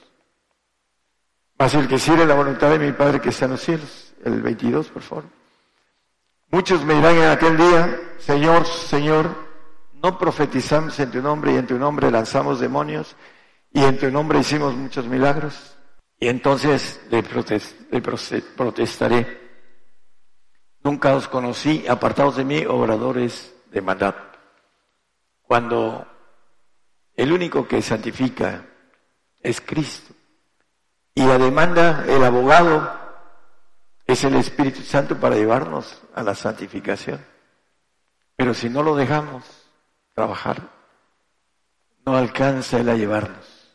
Mas 1.57 1.75
el 1.75 1.87
que 1.87 2.01
sirve 2.01 2.27
la 2.27 2.35
voluntad 2.35 2.71
de 2.71 2.81
mi 2.81 2.91
Padre 2.91 3.21
que 3.21 3.29
está 3.29 3.45
en 3.45 3.53
los 3.53 3.61
cielos 3.61 4.13
el 4.25 4.43
22, 4.43 4.89
por 4.89 5.03
favor. 5.03 5.25
Muchos 6.51 6.85
me 6.85 6.95
dirán 6.95 7.15
en 7.15 7.31
aquel 7.31 7.57
día, 7.57 7.97
Señor, 8.19 8.67
Señor, 8.67 9.31
no 10.03 10.19
profetizamos 10.19 10.99
en 10.99 11.13
tu 11.13 11.23
nombre 11.23 11.53
y 11.53 11.59
en 11.59 11.69
tu 11.69 11.79
nombre 11.79 12.11
lanzamos 12.11 12.59
demonios 12.59 13.15
y 13.73 13.85
en 13.85 14.01
tu 14.01 14.11
nombre 14.11 14.41
hicimos 14.41 14.75
muchos 14.75 15.07
milagros. 15.07 15.77
Y 16.19 16.27
entonces 16.27 16.99
le, 17.09 17.23
protestaré. 18.57 19.46
Nunca 20.87 21.17
os 21.17 21.27
conocí, 21.27 21.85
apartados 21.89 22.37
de 22.37 22.45
mí, 22.45 22.65
obradores 22.65 23.53
de 23.73 23.81
maldad. 23.81 24.15
Cuando 25.43 26.07
el 27.17 27.33
único 27.33 27.67
que 27.67 27.83
santifica 27.83 28.65
es 29.41 29.61
Cristo. 29.61 30.15
Y 31.13 31.27
la 31.27 31.39
demanda, 31.39 32.05
el 32.07 32.23
abogado 32.23 32.89
es 34.07 34.23
el 34.23 34.37
Espíritu 34.37 34.83
Santo 34.83 35.19
para 35.19 35.35
llevarnos 35.35 36.01
a 36.15 36.23
la 36.23 36.37
santificación. 36.37 37.19
Pero 38.37 38.55
si 38.55 38.71
no 38.71 38.85
lo 38.85 38.95
dejamos 38.95 39.43
trabajar, 40.15 40.71
no 42.07 42.17
alcanza 42.17 42.79
Él 42.79 42.91
a 42.91 42.95
llevarnos 42.95 43.73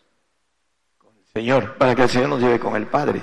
con 0.97 1.13
el 1.17 1.25
Señor, 1.33 1.77
para 1.77 1.93
que 1.93 2.03
el 2.03 2.09
Señor 2.09 2.29
nos 2.29 2.39
lleve 2.39 2.57
con 2.57 2.77
el 2.77 2.87
Padre. 2.87 3.21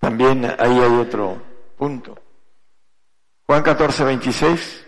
También 0.00 0.44
ahí 0.58 0.80
hay 0.80 0.94
otro 0.96 1.40
punto. 1.78 2.23
Juan 3.46 3.62
14, 3.62 4.04
26 4.04 4.86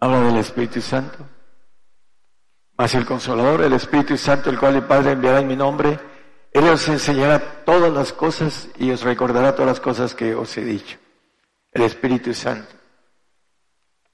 habla 0.00 0.20
del 0.20 0.36
Espíritu 0.38 0.80
Santo. 0.80 1.18
Mas 2.76 2.94
el 2.94 3.04
Consolador, 3.04 3.62
el 3.62 3.74
Espíritu 3.74 4.16
Santo, 4.16 4.50
el 4.50 4.58
cual 4.58 4.76
el 4.76 4.84
Padre 4.84 5.12
enviará 5.12 5.40
en 5.40 5.46
mi 5.46 5.56
nombre, 5.56 6.00
él 6.52 6.68
os 6.68 6.88
enseñará 6.88 7.64
todas 7.64 7.92
las 7.92 8.12
cosas 8.12 8.68
y 8.78 8.90
os 8.90 9.02
recordará 9.02 9.52
todas 9.52 9.68
las 9.68 9.80
cosas 9.80 10.14
que 10.14 10.34
os 10.34 10.56
he 10.56 10.64
dicho. 10.64 10.98
El 11.70 11.82
Espíritu 11.82 12.34
Santo. 12.34 12.74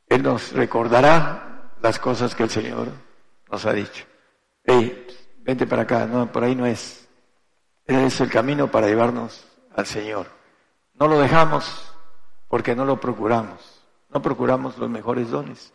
Él 0.09 0.23
nos 0.23 0.53
recordará 0.53 1.73
las 1.81 1.99
cosas 1.99 2.35
que 2.35 2.43
el 2.43 2.51
Señor 2.51 2.89
nos 3.51 3.65
ha 3.65 3.73
dicho. 3.73 4.05
Hey, 4.65 5.07
vente 5.39 5.67
para 5.67 5.83
acá, 5.83 6.07
no, 6.07 6.31
por 6.31 6.45
ahí 6.45 6.55
no 6.55 6.67
es. 6.67 7.09
Él 7.87 7.97
es 8.01 8.21
el 8.21 8.31
camino 8.31 8.71
para 8.71 8.89
llevarnos 8.89 9.47
al 9.75 9.87
Señor. 9.87 10.27
No 10.95 11.09
lo 11.09 11.19
dejamos 11.21 11.95
porque 12.49 12.75
no 12.75 12.85
lo 12.85 12.99
procuramos. 12.99 13.83
No 14.11 14.23
procuramos 14.23 14.79
los 14.79 14.89
mejores 14.89 15.31
dones. 15.31 15.73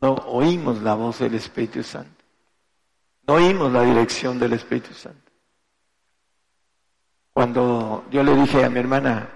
No 0.00 0.14
oímos 0.14 0.82
la 0.82 0.94
voz 0.94 1.18
del 1.18 1.34
Espíritu 1.34 1.82
Santo. 1.82 2.24
No 3.26 3.34
oímos 3.34 3.70
la 3.72 3.82
dirección 3.82 4.38
del 4.38 4.54
Espíritu 4.54 4.94
Santo. 4.94 5.30
Cuando 7.32 8.06
yo 8.10 8.22
le 8.22 8.34
dije 8.34 8.64
a 8.64 8.70
mi 8.70 8.80
hermana, 8.80 9.28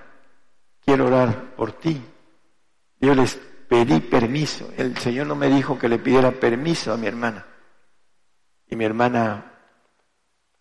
quiero 0.85 1.07
orar 1.07 1.55
por 1.55 1.73
ti, 1.73 2.03
yo 3.01 3.15
les 3.15 3.37
pedí 3.69 4.01
permiso. 4.01 4.71
El 4.77 4.97
Señor 4.97 5.27
no 5.27 5.37
me 5.37 5.49
dijo 5.49 5.79
que 5.79 5.89
le 5.89 5.99
pidiera 5.99 6.33
permiso 6.33 6.93
a 6.93 6.97
mi 6.97 7.07
hermana. 7.07 7.47
Y 8.67 8.77
mi 8.77 8.85
hermana 8.85 9.53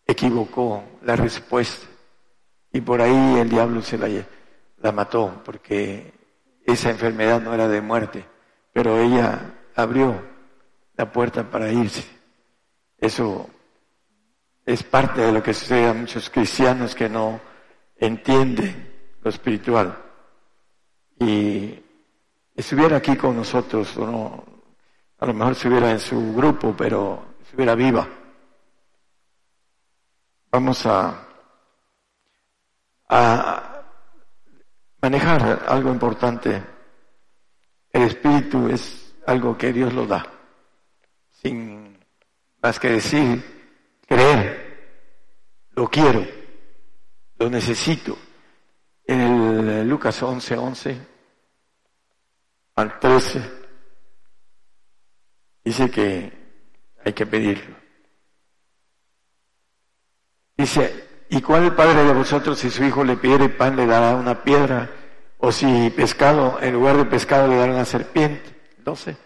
equivocó 0.05 0.83
la 1.03 1.15
respuesta. 1.15 1.87
Y 2.73 2.81
por 2.81 3.01
ahí 3.01 3.39
el 3.39 3.49
diablo 3.49 3.81
se 3.81 3.97
la, 3.97 4.07
la 4.81 4.91
mató, 4.91 5.41
porque 5.43 6.13
esa 6.65 6.89
enfermedad 6.89 7.41
no 7.41 7.53
era 7.53 7.67
de 7.67 7.81
muerte. 7.81 8.25
Pero 8.73 8.97
ella 8.97 9.53
abrió 9.75 10.21
la 10.95 11.11
puerta 11.11 11.49
para 11.49 11.71
irse. 11.71 12.07
Eso 12.97 13.49
es 14.65 14.83
parte 14.83 15.21
de 15.21 15.31
lo 15.31 15.43
que 15.43 15.53
sucede 15.53 15.89
a 15.89 15.93
muchos 15.93 16.29
cristianos 16.29 16.95
que 16.95 17.09
no 17.09 17.41
entienden 17.97 19.17
lo 19.21 19.29
espiritual. 19.29 19.97
Y 21.19 21.79
estuviera 22.55 22.97
aquí 22.97 23.15
con 23.15 23.35
nosotros, 23.35 23.95
o 23.97 24.05
no, 24.05 24.45
a 25.19 25.25
lo 25.25 25.33
mejor 25.33 25.53
estuviera 25.53 25.91
en 25.91 25.99
su 25.99 26.33
grupo, 26.33 26.75
pero 26.77 27.35
estuviera 27.41 27.75
viva. 27.75 28.07
Vamos 30.51 30.85
a, 30.85 31.27
a 33.07 33.70
manejar 35.01 35.65
algo 35.67 35.91
importante. 35.91 36.63
El 37.91 38.03
espíritu 38.03 38.69
es 38.69 39.13
algo 39.25 39.57
que 39.57 39.73
Dios 39.73 39.93
lo 39.93 40.05
da, 40.05 40.25
sin 41.31 41.97
más 42.61 42.79
que 42.79 42.89
decir, 42.89 43.99
creer, 44.07 45.69
lo 45.71 45.89
quiero, 45.89 46.25
lo 47.37 47.49
necesito. 47.49 48.17
En 49.05 49.19
el 49.19 49.89
Lucas 49.89 50.21
11, 50.23 50.57
11 50.57 51.07
al 52.75 52.99
13 52.99 53.51
dice 55.63 55.91
que 55.91 56.31
hay 57.03 57.13
que 57.13 57.25
pedirlo. 57.25 57.75
Dice, 60.55 61.10
¿y 61.31 61.41
cuál 61.41 61.73
padre 61.73 62.03
de 62.03 62.13
vosotros 62.13 62.59
si 62.59 62.69
su 62.69 62.83
hijo 62.83 63.03
le 63.03 63.15
pidiere 63.15 63.49
pan 63.49 63.75
le 63.75 63.87
dará 63.87 64.15
una 64.15 64.43
piedra? 64.43 64.89
O 65.37 65.51
si 65.51 65.89
pescado, 65.95 66.59
en 66.61 66.73
lugar 66.73 66.97
de 66.97 67.05
pescado 67.05 67.47
le 67.47 67.55
dará 67.55 67.71
una 67.71 67.85
serpiente. 67.85 68.43
12. 68.83 69.17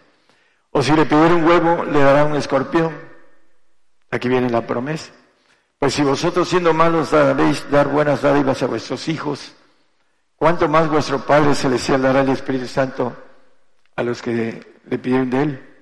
O 0.70 0.82
si 0.82 0.92
le 0.92 1.04
pidiera 1.04 1.34
un 1.34 1.44
huevo, 1.44 1.84
le 1.84 2.00
dará 2.00 2.24
un 2.24 2.36
escorpión. 2.36 2.94
Aquí 4.10 4.28
viene 4.28 4.48
la 4.48 4.66
promesa. 4.66 5.12
Pues 5.78 5.94
si 5.94 6.02
vosotros 6.02 6.48
siendo 6.48 6.72
malos 6.72 7.10
daréis 7.10 7.68
dar 7.70 7.88
buenas 7.88 8.22
dádivas 8.22 8.62
a 8.62 8.66
vuestros 8.66 9.08
hijos, 9.08 9.54
¿cuánto 10.36 10.68
más 10.68 10.88
vuestro 10.88 11.18
Padre 11.26 11.54
Celestial 11.54 12.02
dará 12.02 12.20
el 12.20 12.30
Espíritu 12.30 12.66
Santo 12.66 13.14
a 13.96 14.02
los 14.02 14.22
que 14.22 14.64
le 14.88 14.98
pidieron 14.98 15.28
de 15.28 15.42
Él? 15.42 15.76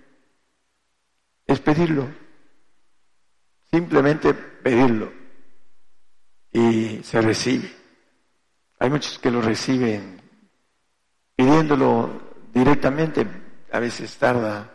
Es 1.47 1.61
pedirlo. 1.61 2.09
Simplemente 3.71 4.33
pedirlo. 4.33 5.24
Y 6.55 7.03
se 7.03 7.21
recibe. 7.21 7.71
Hay 8.79 8.89
muchos 8.89 9.19
que 9.19 9.31
lo 9.31 9.43
reciben 9.43 10.23
pidiéndolo 11.37 12.09
directamente. 12.55 13.27
A 13.73 13.79
veces 13.79 14.17
tarda 14.17 14.73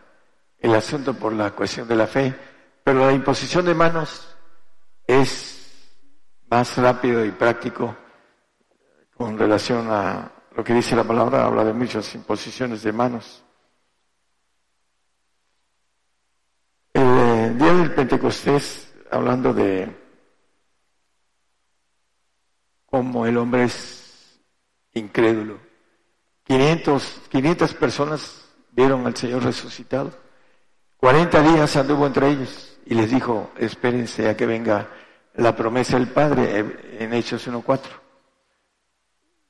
el 0.59 0.75
asunto 0.75 1.13
por 1.15 1.33
la 1.33 1.51
cuestión 1.51 1.87
de 1.87 1.95
la 1.95 2.05
fe, 2.05 2.35
pero 2.83 3.05
la 3.05 3.13
imposición 3.13 3.65
de 3.65 3.73
manos 3.73 4.35
es 5.07 5.59
más 6.49 6.77
rápido 6.77 7.25
y 7.25 7.31
práctico 7.31 7.95
con 9.15 9.37
relación 9.37 9.87
a 9.89 10.31
lo 10.55 10.63
que 10.63 10.73
dice 10.73 10.95
la 10.95 11.03
palabra, 11.03 11.45
habla 11.45 11.63
de 11.63 11.73
muchas 11.73 12.13
imposiciones 12.15 12.83
de 12.83 12.91
manos. 12.91 13.43
El 16.93 17.03
eh, 17.03 17.53
día 17.55 17.73
del 17.73 17.93
Pentecostés, 17.93 18.93
hablando 19.11 19.53
de 19.53 19.98
cómo 22.89 23.25
el 23.25 23.37
hombre 23.37 23.65
es 23.65 24.39
incrédulo, 24.93 25.59
500, 26.43 27.21
500 27.29 27.73
personas 27.75 28.45
vieron 28.71 29.05
al 29.05 29.15
Señor 29.15 29.43
resucitado. 29.43 30.11
40 30.97 31.41
días 31.43 31.75
anduvo 31.75 32.07
entre 32.07 32.29
ellos 32.29 32.77
y 32.85 32.95
les 32.95 33.11
dijo, 33.11 33.51
espérense 33.57 34.27
a 34.27 34.35
que 34.35 34.45
venga 34.45 34.89
la 35.35 35.55
promesa 35.55 35.97
del 35.97 36.09
Padre 36.09 36.65
en 36.99 37.13
Hechos 37.13 37.47
1.4. 37.47 37.81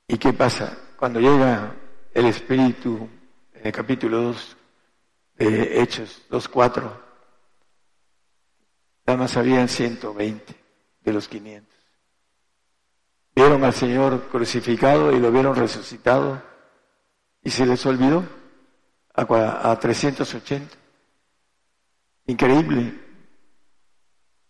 ¿Y 0.08 0.18
qué 0.18 0.32
pasa? 0.32 0.76
Cuando 0.96 1.20
llega 1.20 1.74
el 2.12 2.26
Espíritu 2.26 3.08
en 3.54 3.66
el 3.66 3.72
capítulo 3.72 4.20
2 4.22 4.56
de 5.36 5.80
Hechos 5.80 6.22
2.4, 6.30 6.82
nada 9.06 9.18
más 9.18 9.36
habían 9.36 9.68
120 9.68 10.54
de 11.00 11.12
los 11.12 11.26
500. 11.26 11.69
Vieron 13.34 13.64
al 13.64 13.72
Señor 13.72 14.28
crucificado 14.28 15.12
y 15.12 15.20
lo 15.20 15.30
vieron 15.30 15.54
resucitado 15.54 16.42
y 17.42 17.50
se 17.50 17.64
les 17.66 17.84
olvidó 17.86 18.24
a, 19.14 19.78
380. 19.78 20.76
Increíble, 22.26 22.94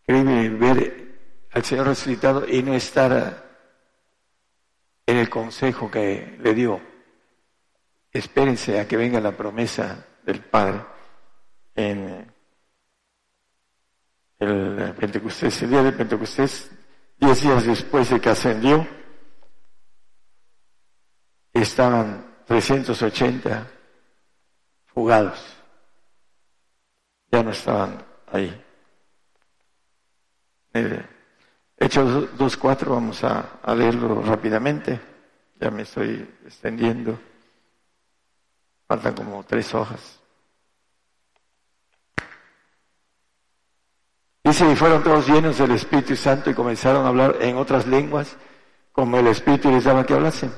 increíble 0.03 0.49
ver 0.51 1.49
al 1.53 1.65
Señor 1.65 1.87
resucitado 1.87 2.47
y 2.49 2.63
no 2.63 2.75
estar 2.75 3.51
en 5.07 5.17
el 5.17 5.29
consejo 5.29 5.91
que 5.91 6.39
le 6.41 6.55
dio. 6.55 6.81
Espérense 8.13 8.81
a 8.81 8.89
que 8.89 8.97
venga 8.97 9.21
la 9.21 9.37
promesa 9.37 10.07
del 10.25 10.41
Padre 10.41 10.85
en 11.75 12.33
el 14.39 14.95
Pentecostés, 14.95 15.63
el 15.63 15.71
día 15.71 15.83
de 15.83 15.93
Pentecostés, 15.93 16.71
diez 17.21 17.43
días 17.43 17.67
después 17.67 18.09
de 18.11 18.21
que 18.21 18.31
ascendió, 18.31 18.87
estaban 21.53 22.25
380 22.47 23.67
fugados. 24.87 25.39
Ya 27.31 27.43
no 27.43 27.51
estaban 27.51 28.05
ahí. 28.27 28.65
Hechos 31.77 32.31
2.4, 32.37 32.89
vamos 32.89 33.23
a, 33.23 33.61
a 33.63 33.75
leerlo 33.75 34.23
rápidamente. 34.23 35.01
Ya 35.61 35.71
me 35.71 35.83
estoy 35.83 36.29
extendiendo. 36.45 37.19
Faltan 38.89 39.15
como 39.15 39.45
tres 39.45 39.75
hojas. 39.75 40.20
Dice, 44.51 44.69
y 44.69 44.75
fueron 44.75 45.05
todos 45.05 45.29
llenos 45.29 45.59
del 45.59 45.71
Espíritu 45.71 46.17
Santo 46.17 46.51
y 46.51 46.55
comenzaron 46.55 47.07
a 47.07 47.11
hablar 47.11 47.37
en 47.41 47.57
otras 47.57 47.87
lenguas, 47.87 48.37
como 48.91 49.17
el 49.17 49.29
Espíritu 49.29 49.71
les 49.71 49.85
daba 49.85 50.05
que 50.05 50.13
hablasen. 50.13 50.53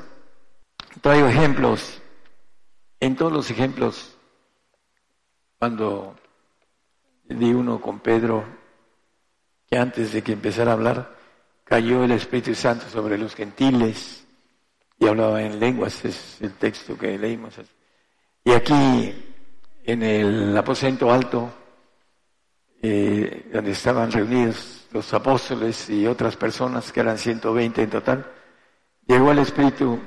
Traigo 1.02 1.28
ejemplos. 1.28 2.00
En 3.00 3.16
todos 3.16 3.30
los 3.30 3.50
ejemplos, 3.50 4.16
cuando 5.58 6.16
di 7.24 7.52
uno 7.52 7.82
con 7.82 8.00
Pedro, 8.00 8.46
que 9.68 9.76
antes 9.76 10.14
de 10.14 10.22
que 10.22 10.32
empezara 10.32 10.70
a 10.70 10.74
hablar, 10.74 11.14
cayó 11.62 12.02
el 12.02 12.12
Espíritu 12.12 12.54
Santo 12.54 12.88
sobre 12.88 13.18
los 13.18 13.34
gentiles 13.34 14.24
y 14.98 15.06
hablaba 15.06 15.42
en 15.42 15.60
lenguas, 15.60 16.02
es 16.06 16.40
el 16.40 16.54
texto 16.54 16.96
que 16.96 17.18
leímos. 17.18 17.60
Y 18.42 18.52
aquí, 18.52 19.34
en 19.84 20.02
el 20.02 20.56
aposento 20.56 21.12
alto, 21.12 21.52
eh, 22.82 23.48
donde 23.52 23.70
estaban 23.70 24.10
reunidos 24.10 24.88
los 24.90 25.14
apóstoles 25.14 25.88
y 25.88 26.04
otras 26.06 26.36
personas, 26.36 26.92
que 26.92 26.98
eran 26.98 27.16
120 27.16 27.82
en 27.82 27.90
total, 27.90 28.26
llegó 29.06 29.30
el 29.30 29.38
Espíritu 29.38 30.00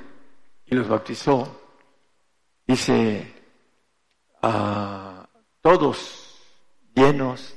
y 0.66 0.76
los 0.76 0.88
bautizó, 0.88 1.62
dice, 2.68 3.34
a 4.42 5.26
todos 5.62 6.38
llenos, 6.94 7.56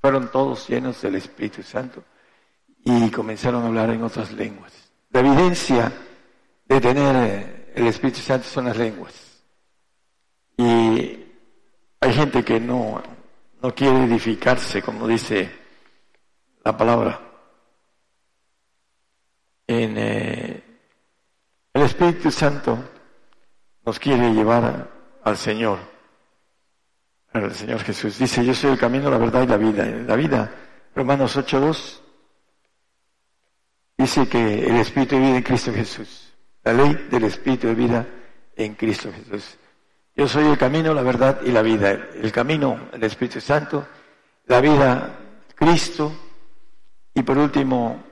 fueron 0.00 0.30
todos 0.30 0.68
llenos 0.68 1.00
del 1.00 1.14
Espíritu 1.14 1.62
Santo 1.62 2.04
y 2.84 3.10
comenzaron 3.10 3.64
a 3.64 3.68
hablar 3.68 3.90
en 3.90 4.02
otras 4.02 4.30
lenguas. 4.32 4.72
La 5.10 5.20
evidencia 5.20 5.90
de 6.66 6.80
tener 6.80 7.72
el 7.74 7.86
Espíritu 7.86 8.20
Santo 8.20 8.46
son 8.46 8.66
las 8.66 8.76
lenguas. 8.76 9.14
Y 10.56 11.24
hay 12.00 12.12
gente 12.12 12.44
que 12.44 12.60
no, 12.60 13.02
no 13.64 13.74
quiere 13.74 14.04
edificarse, 14.04 14.82
como 14.82 15.08
dice 15.08 15.50
la 16.62 16.76
palabra. 16.76 17.18
En, 19.66 19.94
eh, 19.96 20.62
el 21.72 21.82
Espíritu 21.82 22.30
Santo 22.30 22.78
nos 23.86 23.98
quiere 23.98 24.34
llevar 24.34 24.90
al 25.24 25.36
Señor, 25.38 25.78
al 27.32 27.54
Señor 27.54 27.80
Jesús. 27.80 28.18
Dice, 28.18 28.44
yo 28.44 28.52
soy 28.52 28.72
el 28.72 28.78
camino, 28.78 29.08
la 29.08 29.16
verdad 29.16 29.44
y 29.44 29.46
la 29.46 29.56
vida. 29.56 29.88
En 29.88 30.06
la 30.06 30.16
vida, 30.16 30.54
Romanos 30.94 31.34
8.2, 31.34 32.00
dice 33.96 34.28
que 34.28 34.66
el 34.66 34.76
Espíritu 34.76 35.14
de 35.14 35.22
vida 35.22 35.36
en 35.38 35.42
Cristo 35.42 35.72
Jesús. 35.72 36.34
La 36.64 36.74
ley 36.74 37.08
del 37.10 37.24
Espíritu 37.24 37.68
de 37.68 37.74
vida 37.74 38.06
en 38.56 38.74
Cristo 38.74 39.10
Jesús. 39.10 39.56
Yo 40.16 40.28
soy 40.28 40.46
el 40.46 40.56
camino, 40.56 40.94
la 40.94 41.02
verdad 41.02 41.40
y 41.44 41.50
la 41.50 41.62
vida. 41.62 41.90
El 41.90 42.30
camino, 42.30 42.88
el 42.92 43.02
Espíritu 43.02 43.40
Santo, 43.40 43.84
la 44.46 44.60
vida, 44.60 45.18
Cristo. 45.56 46.12
Y 47.12 47.22
por 47.22 47.36
último, 47.36 48.04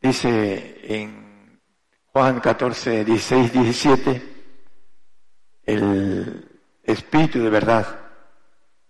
dice 0.00 0.80
en 0.82 1.60
Juan 2.06 2.40
14, 2.40 3.04
16, 3.04 3.52
17, 3.52 4.34
el 5.64 6.58
Espíritu 6.82 7.40
de 7.40 7.50
verdad. 7.50 8.00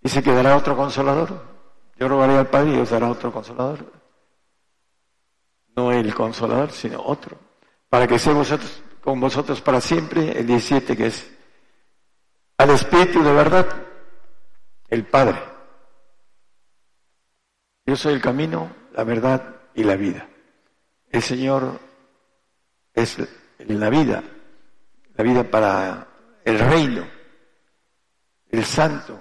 Dice 0.01 0.23
que 0.23 0.33
dará 0.33 0.57
otro 0.57 0.77
consolador. 0.77 1.45
Yo 1.99 2.09
rogaré 2.09 2.37
al 2.39 2.49
Padre 2.49 2.77
y 2.77 2.79
os 2.79 2.91
dará 2.91 3.11
otro 3.11 3.33
consolador. 3.33 3.93
No 5.75 5.93
el 5.93 6.15
consolador, 6.15 6.71
sino 6.71 7.03
otro. 7.03 7.37
Para 7.91 8.07
que 8.07 8.19
sea 8.19 8.33
vosotros, 8.33 8.83
con 9.03 9.21
vosotros 9.21 9.61
para 9.61 9.81
siempre. 9.81 10.39
El 10.39 10.47
17 10.47 10.97
que 10.97 11.07
es 11.07 11.36
al 12.59 12.71
Espíritu 12.71 13.23
de 13.23 13.33
verdad, 13.33 13.67
el 14.89 15.05
Padre. 15.05 15.39
Yo 17.85 17.97
soy 17.97 18.15
el 18.15 18.21
camino, 18.21 18.75
la 18.95 19.05
verdad 19.05 19.57
y 19.75 19.85
la 19.85 19.97
vida. 19.97 20.29
El 21.11 21.23
Señor 21.23 21.79
es 22.95 23.17
la 23.59 23.91
vida, 23.91 24.23
la 25.15 25.25
vida 25.25 25.45
para 25.45 26.09
el 26.45 26.59
reino. 26.59 27.07
El 28.51 28.65
santo 28.65 29.21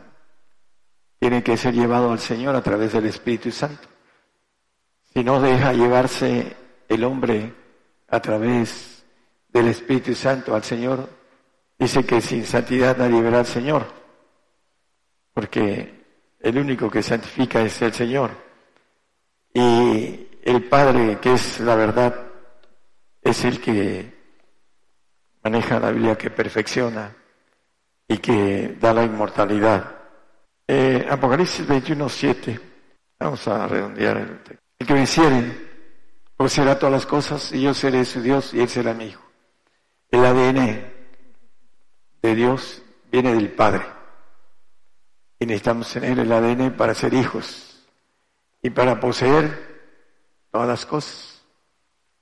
tiene 1.19 1.43
que 1.43 1.57
ser 1.57 1.73
llevado 1.73 2.11
al 2.11 2.19
Señor 2.19 2.55
a 2.55 2.61
través 2.61 2.93
del 2.93 3.05
Espíritu 3.05 3.51
Santo. 3.51 3.87
Si 5.13 5.23
no 5.23 5.41
deja 5.41 5.73
llevarse 5.73 6.55
el 6.87 7.03
hombre 7.03 7.53
a 8.07 8.19
través 8.19 9.03
del 9.49 9.67
Espíritu 9.67 10.13
Santo 10.13 10.55
al 10.55 10.63
Señor, 10.63 11.07
dice 11.77 12.05
que 12.05 12.21
sin 12.21 12.45
santidad 12.45 12.97
nadie 12.97 13.21
verá 13.21 13.39
al 13.39 13.45
Señor, 13.45 13.85
porque 15.33 16.05
el 16.39 16.57
único 16.57 16.89
que 16.89 17.01
santifica 17.01 17.61
es 17.61 17.81
el 17.81 17.93
Señor. 17.93 18.31
Y 19.53 20.27
el 20.43 20.63
Padre, 20.69 21.19
que 21.19 21.33
es 21.33 21.59
la 21.59 21.75
verdad, 21.75 22.15
es 23.21 23.43
el 23.45 23.59
que 23.59 24.13
maneja 25.43 25.79
la 25.79 25.91
Biblia, 25.91 26.17
que 26.17 26.29
perfecciona 26.29 27.15
y 28.07 28.17
que 28.17 28.77
da 28.79 28.93
la 28.93 29.03
inmortalidad. 29.03 29.95
Eh, 30.67 31.07
Apocalipsis 31.09 31.65
21, 31.67 32.09
7. 32.09 32.59
Vamos 33.19 33.47
a 33.47 33.67
redondear 33.67 34.17
el 34.17 34.43
texto. 34.43 34.63
El 34.77 34.87
que 34.87 34.93
venciere, 34.93 35.65
será 36.47 36.77
todas 36.77 36.93
las 36.93 37.05
cosas 37.05 37.51
y 37.53 37.61
yo 37.61 37.73
seré 37.73 38.03
su 38.05 38.21
Dios 38.21 38.53
y 38.53 38.59
él 38.59 38.69
será 38.69 38.93
mi 38.93 39.05
hijo. 39.05 39.23
El 40.11 40.25
ADN 40.25 40.94
de 42.25 42.35
Dios 42.35 42.81
viene 43.11 43.33
del 43.33 43.51
Padre. 43.51 43.85
Y 45.39 45.45
necesitamos 45.45 45.91
tener 45.91 46.19
el 46.19 46.31
ADN 46.31 46.75
para 46.75 46.93
ser 46.93 47.13
hijos 47.13 47.85
y 48.61 48.69
para 48.69 48.99
poseer 48.99 49.75
todas 50.51 50.67
las 50.67 50.85
cosas. 50.85 51.43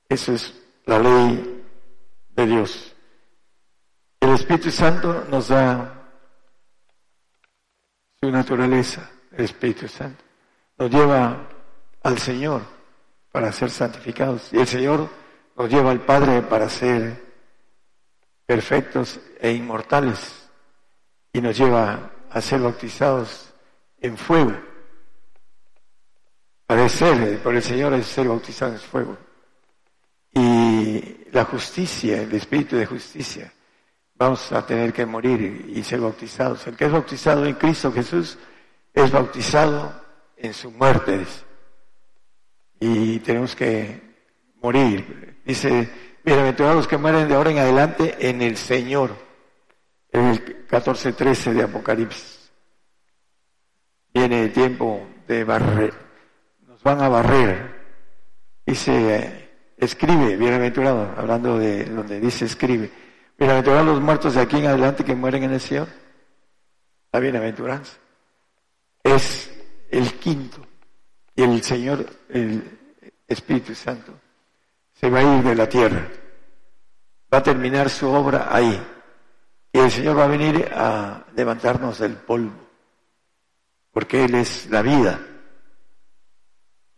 Eso 0.10 0.34
es 0.34 0.54
la 0.86 1.00
ley 1.00 1.64
de 2.36 2.46
Dios. 2.46 2.96
El 4.20 4.32
Espíritu 4.32 4.72
Santo 4.72 5.26
nos 5.30 5.50
da 5.50 6.02
su 8.22 8.32
naturaleza, 8.32 9.10
el 9.32 9.46
Espíritu 9.46 9.88
Santo. 9.88 10.24
Nos 10.78 10.90
lleva 10.90 11.48
al 12.04 12.18
Señor 12.18 12.62
para 13.32 13.52
ser 13.52 13.70
santificados. 13.70 14.52
Y 14.54 14.60
el 14.60 14.68
Señor 14.68 15.10
nos 15.56 15.70
lleva 15.70 15.92
al 15.92 16.02
Padre 16.02 16.42
para 16.42 16.70
ser 16.70 17.33
perfectos 18.46 19.20
e 19.40 19.52
inmortales. 19.52 20.50
Y 21.32 21.42
nos 21.42 21.58
lleva 21.58 22.12
a 22.30 22.42
ser 22.42 22.62
bautizados 22.62 23.54
en 24.00 24.18
fuego. 24.18 24.54
Padecer 26.66 27.40
por 27.40 27.56
el 27.56 27.64
Señor 27.64 27.94
es 27.94 28.08
ser 28.08 28.28
bautizado 28.28 28.74
en 28.74 28.80
fuego. 28.80 29.18
Y 30.34 31.28
la 31.32 31.46
justicia, 31.46 32.22
el 32.22 32.34
espíritu 32.34 32.76
de 32.76 32.86
justicia, 32.86 33.54
vamos 34.16 34.52
a 34.52 34.66
tener 34.66 34.94
que 34.94 35.06
morir 35.06 35.72
y 35.76 35.84
ser 35.84 36.00
bautizados. 36.00 36.66
El 36.68 36.76
que 36.76 36.86
es 36.86 36.92
bautizado 36.92 37.46
en 37.46 37.56
Cristo 37.56 37.92
Jesús 37.92 38.38
es 38.94 39.12
bautizado 39.12 39.94
en 40.38 40.54
su 40.54 40.72
muerte. 40.72 41.26
Y 42.80 43.20
tenemos 43.20 43.56
que 43.56 44.02
morir. 44.62 45.42
Dice, 45.46 45.90
bienaventurados 46.24 46.88
que 46.88 46.98
mueren 46.98 47.28
de 47.28 47.36
ahora 47.36 47.52
en 47.52 47.58
adelante 47.58 48.30
en 48.30 48.42
el 48.42 48.58
Señor. 48.58 49.16
En 50.12 50.26
el 50.26 50.68
14.13 50.68 51.54
de 51.54 51.64
Apocalipsis. 51.64 52.52
Viene 54.14 54.44
el 54.44 54.54
tiempo 54.54 55.08
de 55.28 55.44
barrer. 55.44 55.94
Nos 56.68 56.82
van 56.84 57.02
a 57.02 57.10
barrer. 57.10 57.84
Dice, 58.66 59.50
escribe, 59.78 60.38
bienaventurado, 60.38 61.14
hablando 61.18 61.58
de 61.58 61.86
donde 61.86 62.20
dice 62.20 62.46
escribe. 62.46 62.92
Bienaventurados 63.38 63.86
los 63.88 64.02
muertos 64.02 64.36
de 64.36 64.42
aquí 64.42 64.58
en 64.58 64.68
adelante 64.68 65.04
que 65.04 65.16
mueren 65.16 65.44
en 65.44 65.54
el 65.54 65.60
Señor. 65.60 65.88
La 67.12 67.20
bienaventuranza. 67.20 67.98
Es 69.04 69.52
el 69.90 70.14
quinto. 70.14 70.60
Y 71.36 71.42
el 71.42 71.64
Señor, 71.64 72.06
el 72.30 72.64
Espíritu 73.28 73.74
Santo, 73.74 74.14
se 75.04 75.10
va 75.10 75.20
a 75.20 75.38
ir 75.38 75.44
de 75.44 75.54
la 75.54 75.68
tierra. 75.68 76.08
Va 77.34 77.40
a 77.40 77.44
terminar 77.44 77.90
su 77.90 78.08
obra 78.08 78.48
ahí. 78.50 78.82
Y 79.74 79.78
el 79.78 79.92
Señor 79.92 80.18
va 80.18 80.24
a 80.24 80.28
venir 80.28 80.72
a 80.74 81.26
levantarnos 81.36 82.00
del 82.00 82.16
polvo, 82.16 82.56
porque 83.92 84.24
Él 84.24 84.36
es 84.36 84.70
la 84.70 84.82
vida. 84.82 85.20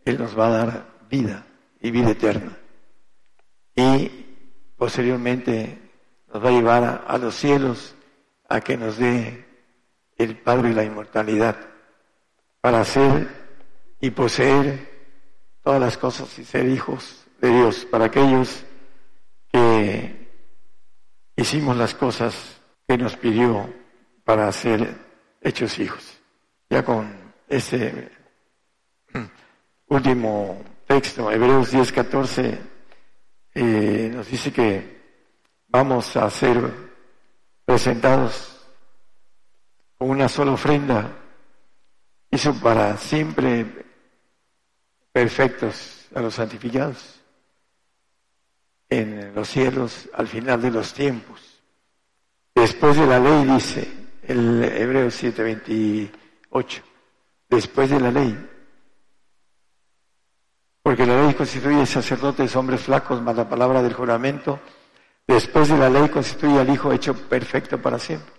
Él 0.04 0.18
nos 0.18 0.38
va 0.38 0.46
a 0.46 0.50
dar 0.50 0.86
vida 1.10 1.44
y 1.80 1.90
vida 1.90 2.10
eterna. 2.10 2.56
Y 3.74 4.08
posteriormente 4.76 5.76
nos 6.32 6.44
va 6.44 6.50
a 6.50 6.52
llevar 6.52 7.04
a, 7.08 7.18
los 7.18 7.34
cielos 7.34 7.96
a 8.48 8.60
que 8.60 8.76
nos 8.76 8.98
dé 8.98 9.44
el 10.16 10.38
Padre 10.38 10.72
la 10.72 10.84
inmortalidad 10.84 11.56
para 12.60 12.82
hacer 12.82 13.26
y 13.98 14.10
poseer 14.10 14.92
todas 15.64 15.80
las 15.80 15.98
cosas 15.98 16.38
y 16.38 16.44
ser 16.44 16.68
hijos 16.68 17.25
de 17.40 17.50
Dios, 17.50 17.84
para 17.90 18.06
aquellos 18.06 18.64
que 19.52 20.28
hicimos 21.36 21.76
las 21.76 21.94
cosas 21.94 22.60
que 22.86 22.96
nos 22.96 23.16
pidió 23.16 23.72
para 24.24 24.50
ser 24.52 24.96
hechos 25.40 25.78
hijos. 25.78 26.18
Ya 26.68 26.84
con 26.84 27.32
ese 27.48 28.10
último 29.88 30.62
texto, 30.86 31.30
Hebreos 31.30 31.70
10, 31.70 31.92
14, 31.92 32.58
eh, 33.54 34.10
nos 34.12 34.28
dice 34.28 34.52
que 34.52 34.96
vamos 35.68 36.16
a 36.16 36.28
ser 36.30 36.58
presentados 37.64 38.52
con 39.98 40.10
una 40.10 40.28
sola 40.28 40.52
ofrenda, 40.52 41.10
hizo 42.30 42.54
para 42.60 42.96
siempre 42.96 43.84
perfectos 45.12 46.08
a 46.14 46.20
los 46.20 46.34
santificados 46.34 47.15
en 48.88 49.34
los 49.34 49.48
cielos 49.48 50.08
al 50.14 50.28
final 50.28 50.60
de 50.62 50.70
los 50.70 50.92
tiempos. 50.92 51.40
Después 52.54 52.96
de 52.96 53.06
la 53.06 53.18
ley, 53.18 53.44
dice 53.44 53.88
el 54.22 54.64
Hebreo 54.64 55.10
7:28, 55.10 56.82
después 57.48 57.90
de 57.90 58.00
la 58.00 58.10
ley. 58.10 58.48
Porque 60.82 61.04
la 61.04 61.24
ley 61.24 61.34
constituye 61.34 61.84
sacerdotes, 61.84 62.54
hombres 62.54 62.82
flacos, 62.82 63.20
más 63.20 63.36
la 63.36 63.48
palabra 63.48 63.82
del 63.82 63.92
juramento. 63.92 64.60
Después 65.26 65.68
de 65.68 65.76
la 65.76 65.90
ley 65.90 66.08
constituye 66.08 66.60
al 66.60 66.70
Hijo 66.70 66.92
hecho 66.92 67.14
perfecto 67.14 67.82
para 67.82 67.98
siempre. 67.98 68.32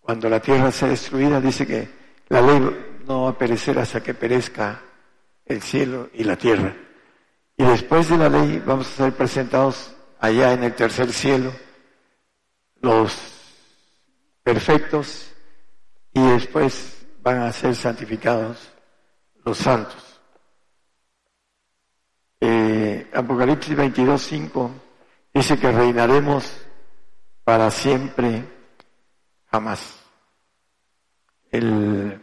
Cuando 0.00 0.28
la 0.28 0.40
tierra 0.40 0.72
sea 0.72 0.88
destruida, 0.88 1.40
dice 1.40 1.66
que 1.66 1.88
la 2.28 2.40
ley 2.40 2.98
no 3.06 3.24
va 3.24 3.30
a 3.30 3.38
perecer 3.38 3.78
hasta 3.78 4.02
que 4.02 4.14
perezca 4.14 4.80
el 5.44 5.62
cielo 5.62 6.10
y 6.14 6.24
la 6.24 6.36
tierra. 6.36 6.74
Y 7.60 7.62
después 7.62 8.08
de 8.08 8.16
la 8.16 8.30
ley 8.30 8.58
vamos 8.64 8.86
a 8.86 8.96
ser 8.96 9.12
presentados 9.12 9.94
allá 10.18 10.54
en 10.54 10.64
el 10.64 10.74
tercer 10.74 11.12
cielo 11.12 11.52
los 12.80 13.14
perfectos 14.42 15.30
y 16.14 16.26
después 16.26 17.04
van 17.20 17.42
a 17.42 17.52
ser 17.52 17.76
santificados 17.76 18.72
los 19.44 19.58
santos. 19.58 20.22
Eh, 22.40 23.10
Apocalipsis 23.12 23.76
22, 23.76 24.22
5 24.22 24.70
dice 25.34 25.58
que 25.58 25.70
reinaremos 25.70 26.62
para 27.44 27.70
siempre, 27.70 28.42
jamás. 29.50 30.00
El, 31.50 32.18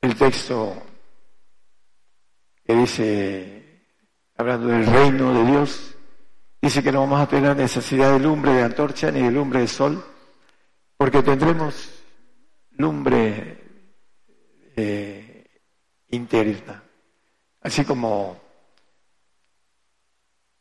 el 0.00 0.16
texto 0.16 0.87
que 2.68 2.74
dice, 2.76 3.82
hablando 4.36 4.68
del 4.68 4.86
reino 4.86 5.34
de 5.34 5.50
Dios, 5.50 5.98
Dice 6.60 6.82
que 6.82 6.90
no 6.90 7.00
vamos 7.00 7.20
a 7.20 7.28
tener 7.28 7.56
necesidad 7.56 8.12
de 8.12 8.18
lumbre 8.18 8.52
de 8.52 8.62
antorcha 8.62 9.12
ni 9.12 9.22
de 9.22 9.30
lumbre 9.30 9.60
de 9.60 9.68
sol, 9.68 10.04
porque 10.96 11.22
tendremos 11.22 12.02
lumbre 12.72 13.58
eh, 14.74 15.46
interna. 16.08 16.82
Así 17.62 17.84
como 17.84 18.40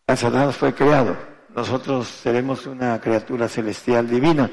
Satanás 0.08 0.56
fue 0.56 0.76
creado, 0.76 1.18
nosotros 1.56 2.08
seremos 2.08 2.68
una 2.68 3.02
criatura 3.02 3.48
celestial 3.48 4.08
divina 4.08 4.50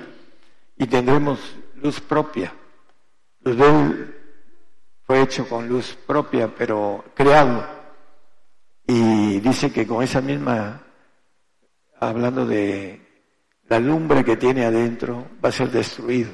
y 0.79 0.87
tendremos 0.87 1.57
luz 1.77 2.01
propia. 2.01 2.55
Luz 3.41 3.57
de 3.59 3.69
él 3.69 4.14
fue 5.07 5.23
hecho 5.23 5.49
con 5.49 5.69
luz 5.69 5.97
propia, 6.07 6.55
pero 6.55 7.05
creado. 7.15 7.67
Y 8.87 9.41
dice 9.41 9.73
que 9.73 9.87
con 9.87 10.03
esa 10.03 10.21
misma 10.21 10.85
hablando 12.09 12.47
de 12.47 13.01
la 13.69 13.79
lumbre 13.79 14.25
que 14.25 14.37
tiene 14.37 14.65
adentro, 14.65 15.27
va 15.43 15.49
a 15.49 15.53
ser 15.53 15.71
destruido 15.71 16.33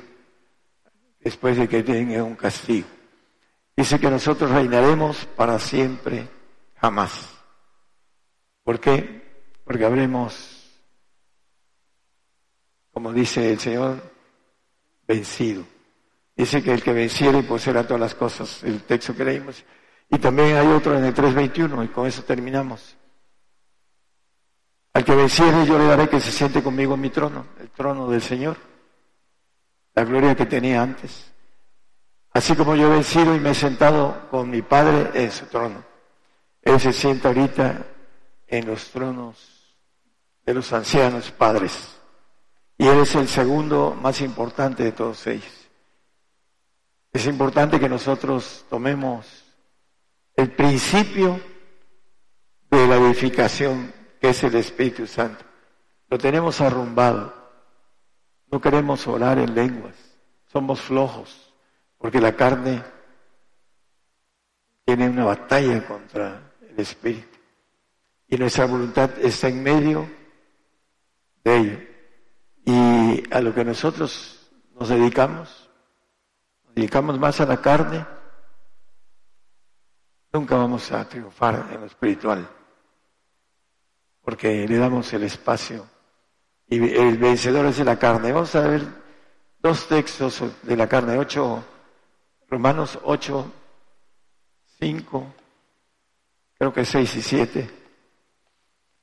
después 1.21 1.57
de 1.57 1.69
que 1.69 1.83
tenga 1.83 2.23
un 2.25 2.35
castigo. 2.35 2.89
Dice 3.77 3.99
que 3.99 4.11
nosotros 4.11 4.51
reinaremos 4.51 5.27
para 5.37 5.59
siempre, 5.59 6.29
jamás. 6.77 7.29
¿Por 8.65 8.81
qué? 8.81 9.55
Porque 9.65 9.85
habremos, 9.85 10.83
como 12.93 13.13
dice 13.13 13.53
el 13.53 13.59
Señor, 13.59 14.03
vencido. 15.07 15.65
Dice 16.41 16.63
que 16.63 16.73
el 16.73 16.83
que 16.83 16.95
venciere 16.95 17.43
poseerá 17.43 17.87
todas 17.87 18.01
las 18.01 18.15
cosas, 18.15 18.65
el 18.65 18.83
texto 18.85 19.15
que 19.15 19.27
leímos. 19.27 19.63
Y 20.09 20.19
también 20.19 20.57
hay 20.57 20.69
otro 20.69 20.97
en 20.97 21.05
el 21.05 21.15
3.21, 21.15 21.85
y 21.85 21.89
con 21.89 22.07
eso 22.07 22.23
terminamos. 22.23 22.97
Al 24.95 25.05
que 25.05 25.15
venciere 25.15 25.67
yo 25.67 25.77
le 25.77 25.85
daré 25.85 26.09
que 26.09 26.19
se 26.19 26.33
siente 26.33 26.63
conmigo 26.63 26.95
en 26.95 27.01
mi 27.03 27.11
trono, 27.11 27.49
el 27.61 27.69
trono 27.69 28.09
del 28.09 28.23
Señor, 28.23 28.57
la 29.95 30.03
gloria 30.05 30.35
que 30.35 30.47
tenía 30.47 30.81
antes. 30.81 31.31
Así 32.33 32.57
como 32.57 32.75
yo 32.75 32.87
he 32.87 32.95
vencido 32.95 33.37
y 33.37 33.39
me 33.39 33.51
he 33.51 33.55
sentado 33.55 34.27
con 34.31 34.49
mi 34.49 34.63
Padre 34.63 35.11
en 35.13 35.31
su 35.31 35.45
trono. 35.45 35.85
Él 36.63 36.81
se 36.81 36.95
sienta 36.95 37.29
ahorita 37.29 37.85
en 38.47 38.67
los 38.67 38.91
tronos 38.91 39.77
de 40.47 40.55
los 40.55 40.73
ancianos 40.73 41.31
padres. 41.33 41.99
Y 42.79 42.87
Él 42.87 43.01
es 43.01 43.15
el 43.15 43.29
segundo 43.29 43.95
más 44.01 44.23
importante 44.23 44.85
de 44.85 44.93
todos 44.93 45.27
ellos. 45.27 45.60
Es 47.13 47.27
importante 47.27 47.81
que 47.81 47.89
nosotros 47.89 48.65
tomemos 48.71 49.27
el 50.37 50.53
principio 50.53 51.41
de 52.71 52.87
la 52.87 52.97
edificación 52.97 53.93
que 54.21 54.29
es 54.31 54.45
el 54.45 54.55
Espíritu 54.55 55.07
Santo. 55.07 55.45
Lo 56.09 56.19
tenemos 56.19 56.61
arrumbado. 56.61 57.35
No 58.51 58.61
queremos 58.61 59.07
orar 59.07 59.39
en 59.39 59.55
lenguas. 59.55 59.95
Somos 60.47 60.81
flojos 60.81 61.53
porque 61.99 62.21
la 62.21 62.35
carne 62.35 62.83
tiene 64.85 65.09
una 65.09 65.25
batalla 65.25 65.87
contra 65.87 66.55
el 66.69 66.79
Espíritu. 66.79 67.39
Y 68.29 68.37
nuestra 68.37 68.67
voluntad 68.67 69.11
está 69.21 69.49
en 69.49 69.63
medio 69.63 70.09
de 71.45 71.57
ello. 71.57 71.79
Y 72.65 73.35
a 73.35 73.41
lo 73.41 73.53
que 73.55 73.65
nosotros 73.65 74.51
nos 74.79 74.89
dedicamos, 74.89 75.60
dedicamos 76.75 77.19
más 77.19 77.41
a 77.41 77.47
la 77.47 77.61
carne, 77.61 78.05
nunca 80.33 80.57
vamos 80.57 80.91
a 80.93 81.09
triunfar 81.09 81.69
en 81.73 81.81
lo 81.81 81.87
espiritual, 81.87 82.49
porque 84.23 84.67
le 84.67 84.77
damos 84.79 85.13
el 85.13 85.25
espacio. 85.25 85.87
Y 86.69 86.77
el 86.95 87.19
vencedor 87.19 87.67
es 87.67 87.79
de 87.79 87.85
la 87.85 87.99
carne. 87.99 88.31
Vamos 88.31 88.55
a 88.55 88.61
ver 88.61 88.83
dos 89.59 89.89
textos 89.89 90.43
de 90.63 90.77
la 90.77 90.87
carne, 90.87 91.19
ocho, 91.19 91.65
Romanos 92.49 92.99
8, 93.03 93.53
5, 94.81 95.35
creo 96.59 96.73
que 96.73 96.85
6 96.85 97.17
y 97.17 97.23
7. 97.23 97.71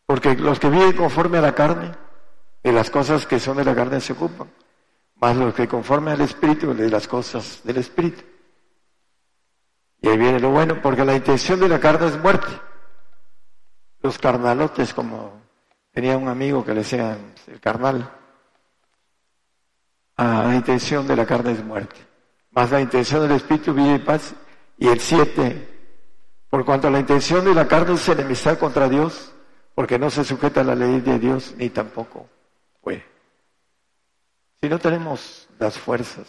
Porque 0.05 0.35
los 0.35 0.59
que 0.59 0.69
viven 0.69 0.93
conforme 0.93 1.37
a 1.37 1.41
la 1.41 1.55
carne, 1.55 1.91
de 2.63 2.71
las 2.71 2.89
cosas 2.89 3.25
que 3.25 3.39
son 3.39 3.57
de 3.57 3.63
la 3.63 3.75
carne 3.75 4.01
se 4.01 4.13
ocupan, 4.13 4.49
más 5.19 5.35
los 5.35 5.53
que 5.53 5.67
conforme 5.67 6.11
al 6.11 6.21
Espíritu, 6.21 6.73
de 6.73 6.89
las 6.89 7.07
cosas 7.07 7.61
del 7.63 7.77
Espíritu. 7.77 8.23
Y 10.01 10.09
ahí 10.09 10.17
viene 10.17 10.39
lo 10.39 10.51
bueno, 10.51 10.81
porque 10.81 11.03
la 11.03 11.15
intención 11.15 11.59
de 11.59 11.67
la 11.67 11.79
carne 11.79 12.07
es 12.07 12.19
muerte. 12.21 12.51
Los 14.01 14.17
carnalotes, 14.19 14.93
como 14.93 15.41
tenía 15.91 16.17
un 16.17 16.27
amigo 16.27 16.63
que 16.63 16.73
le 16.73 16.81
decían 16.81 17.33
el 17.47 17.59
carnal, 17.59 18.09
ah, 20.17 20.45
la 20.47 20.55
intención 20.55 21.07
de 21.07 21.15
la 21.15 21.25
carne 21.25 21.53
es 21.53 21.63
muerte. 21.63 21.95
Más 22.51 22.71
la 22.71 22.79
intención 22.79 23.23
del 23.23 23.37
Espíritu, 23.37 23.73
vida 23.73 23.95
y 23.95 23.99
paz. 23.99 24.35
Y 24.77 24.87
el 24.87 24.99
siete, 24.99 25.67
por 26.49 26.63
cuanto 26.63 26.89
la 26.91 26.99
intención 26.99 27.43
de 27.43 27.55
la 27.55 27.67
carne 27.67 27.95
es 27.95 28.07
enemistad 28.07 28.59
contra 28.59 28.87
Dios, 28.87 29.33
porque 29.73 29.97
no 29.97 30.11
se 30.11 30.23
sujeta 30.23 30.61
a 30.61 30.63
la 30.63 30.75
ley 30.75 31.01
de 31.01 31.17
Dios 31.17 31.55
ni 31.57 31.69
tampoco. 31.69 32.29
Si 34.61 34.69
no 34.69 34.79
tenemos 34.79 35.47
las 35.59 35.77
fuerzas, 35.77 36.27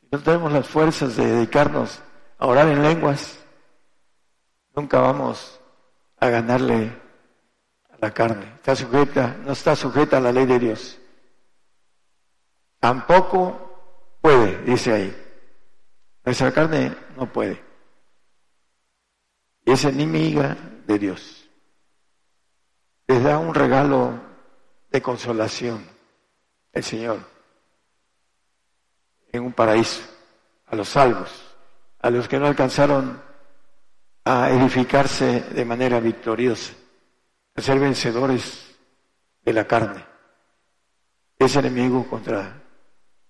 si 0.00 0.08
no 0.10 0.20
tenemos 0.20 0.52
las 0.52 0.66
fuerzas 0.66 1.16
de 1.16 1.26
dedicarnos 1.26 2.00
a 2.38 2.46
orar 2.46 2.68
en 2.68 2.82
lenguas, 2.82 3.38
nunca 4.74 5.00
vamos 5.00 5.60
a 6.18 6.28
ganarle 6.28 6.92
a 7.90 7.96
la 8.00 8.12
carne. 8.12 8.46
Está 8.54 8.76
sujeta, 8.76 9.36
no 9.44 9.52
está 9.52 9.74
sujeta 9.74 10.18
a 10.18 10.20
la 10.20 10.32
ley 10.32 10.46
de 10.46 10.58
Dios. 10.58 10.98
Tampoco 12.78 14.18
puede, 14.20 14.62
dice 14.62 14.92
ahí. 14.92 15.26
Nuestra 16.24 16.52
carne 16.52 16.94
no 17.16 17.30
puede. 17.30 17.62
Y 19.64 19.72
es 19.72 19.84
enemiga 19.84 20.56
de 20.86 20.98
Dios 20.98 21.40
les 23.10 23.24
da 23.24 23.38
un 23.38 23.52
regalo 23.52 24.20
de 24.92 25.02
consolación 25.02 25.84
el 26.72 26.84
Señor 26.84 27.18
en 29.32 29.42
un 29.42 29.52
paraíso 29.52 30.02
a 30.66 30.76
los 30.76 30.88
salvos, 30.88 31.30
a 32.00 32.10
los 32.10 32.28
que 32.28 32.38
no 32.38 32.46
alcanzaron 32.46 33.20
a 34.24 34.50
edificarse 34.50 35.40
de 35.40 35.64
manera 35.64 36.00
victoriosa, 36.00 36.72
a 37.56 37.60
ser 37.60 37.78
vencedores 37.78 38.76
de 39.42 39.52
la 39.52 39.66
carne. 39.66 40.04
Ese 41.38 41.58
enemigo 41.58 42.06
contra 42.08 42.60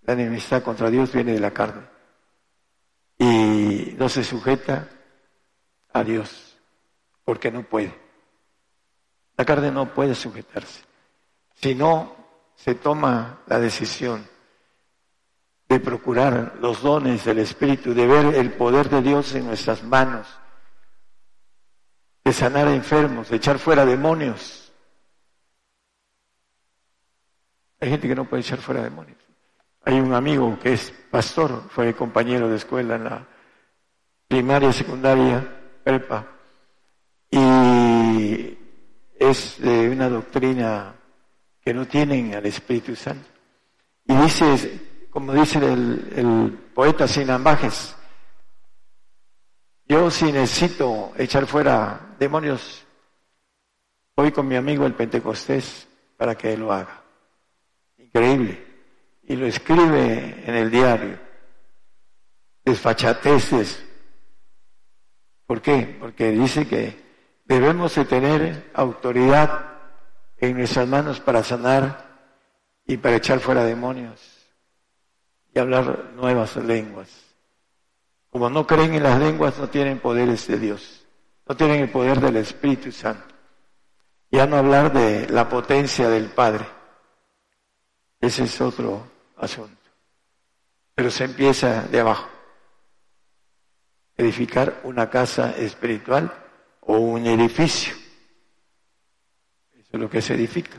la 0.03 0.13
enemistad 0.13 0.63
contra 0.63 0.91
Dios 0.91 1.13
viene 1.13 1.33
de 1.33 1.41
la 1.41 1.53
carne 1.53 1.83
y 3.19 3.95
no 3.99 4.09
se 4.09 4.25
sujeta 4.25 4.89
a 5.93 6.03
Dios 6.03 6.57
porque 7.25 7.51
no 7.51 7.63
puede. 7.63 7.95
La 9.37 9.45
carne 9.45 9.71
no 9.71 9.95
puede 9.95 10.15
sujetarse. 10.15 10.83
Si 11.55 11.75
no 11.75 12.17
se 12.57 12.75
toma 12.75 13.41
la 13.47 13.59
decisión 13.61 14.27
de 15.71 15.79
procurar 15.79 16.57
los 16.61 16.83
dones 16.83 17.25
del 17.25 17.39
Espíritu, 17.39 17.95
de 17.95 18.05
ver 18.05 18.35
el 18.35 18.53
poder 18.55 18.91
de 18.91 19.03
Dios 19.03 19.33
en 19.37 19.47
nuestras 19.47 19.85
manos, 19.85 20.27
de 22.25 22.33
sanar 22.33 22.67
a 22.67 22.75
enfermos, 22.75 23.29
de 23.29 23.37
echar 23.37 23.61
fuera 23.61 23.87
demonios. 23.87 24.73
Hay 27.81 27.89
gente 27.89 28.09
que 28.09 28.17
no 28.17 28.25
puede 28.25 28.43
echar 28.43 28.59
fuera 28.59 28.83
demonios. 28.83 29.17
Hay 29.85 30.01
un 30.01 30.13
amigo 30.13 30.59
que 30.59 30.73
es 30.73 30.93
pastor, 31.09 31.63
fue 31.71 31.95
compañero 31.95 32.49
de 32.49 32.57
escuela 32.57 32.97
en 32.97 33.05
la 33.05 33.29
primaria, 34.27 34.73
secundaria, 34.73 35.57
y 37.31 38.59
es 39.21 39.57
de 39.61 39.89
una 39.89 40.09
doctrina 40.09 40.97
que 41.61 41.73
no 41.73 41.87
tienen 41.87 42.35
al 42.35 42.45
Espíritu 42.45 42.97
Santo. 42.97 43.29
Y 44.07 44.17
dice, 44.17 44.90
como 45.11 45.33
dice 45.33 45.59
el, 45.59 46.59
poeta 46.75 47.07
sin 47.07 47.31
ambajes, 47.31 47.95
yo 49.87 50.11
si 50.11 50.33
necesito 50.33 51.13
echar 51.17 51.47
fuera 51.47 52.15
demonios, 52.19 52.87
voy 54.17 54.33
con 54.33 54.47
mi 54.47 54.57
amigo 54.57 54.87
el 54.87 54.95
Pentecostés 54.95 55.89
para 56.17 56.37
que 56.37 56.53
él 56.53 56.61
lo 56.61 56.73
haga. 56.73 57.03
Increíble. 57.99 58.67
Y 59.25 59.37
lo 59.37 59.47
escribe 59.47 60.43
en 60.47 60.55
el 60.55 60.71
diario. 60.71 61.19
Desfachateces. 62.65 63.85
¿Por 65.47 65.61
qué? 65.61 65.97
Porque 66.01 66.31
dice 66.31 66.67
que 66.67 67.11
Debemos 67.51 67.97
de 67.97 68.05
tener 68.05 68.71
autoridad 68.75 69.73
en 70.39 70.57
nuestras 70.57 70.87
manos 70.87 71.19
para 71.19 71.43
sanar 71.43 72.07
y 72.87 72.97
para 72.97 73.17
echar 73.17 73.41
fuera 73.41 73.65
demonios 73.65 74.40
y 75.55 75.59
hablar 75.59 76.13
nuevas 76.15 76.57
lenguas. 76.57 77.09
Como 78.31 78.49
no 78.49 78.67
creen 78.67 78.95
en 78.95 79.03
las 79.03 79.19
lenguas, 79.19 79.59
no 79.59 79.69
tienen 79.69 79.99
poderes 79.99 80.47
de 80.47 80.59
Dios, 80.59 81.05
no 81.49 81.57
tienen 81.57 81.81
el 81.81 81.91
poder 81.91 82.21
del 82.21 82.37
Espíritu 82.37 82.93
Santo. 82.93 83.35
Ya 84.31 84.47
no 84.47 84.57
hablar 84.57 84.93
de 84.93 85.29
la 85.29 85.49
potencia 85.49 86.09
del 86.09 86.27
Padre. 86.27 86.65
Ese 88.21 88.45
es 88.45 88.61
otro 88.61 89.05
asunto. 89.37 89.77
Pero 90.95 91.11
se 91.11 91.25
empieza 91.25 91.83
de 91.83 91.99
abajo. 91.99 92.29
Edificar 94.17 94.81
una 94.85 95.11
casa 95.11 95.57
espiritual 95.57 96.33
o 96.83 96.99
un 96.99 97.27
edificio. 97.27 97.95
Eso 99.73 99.89
es 99.93 100.01
lo 100.01 100.09
que 100.09 100.23
se 100.23 100.35
edifica. 100.35 100.79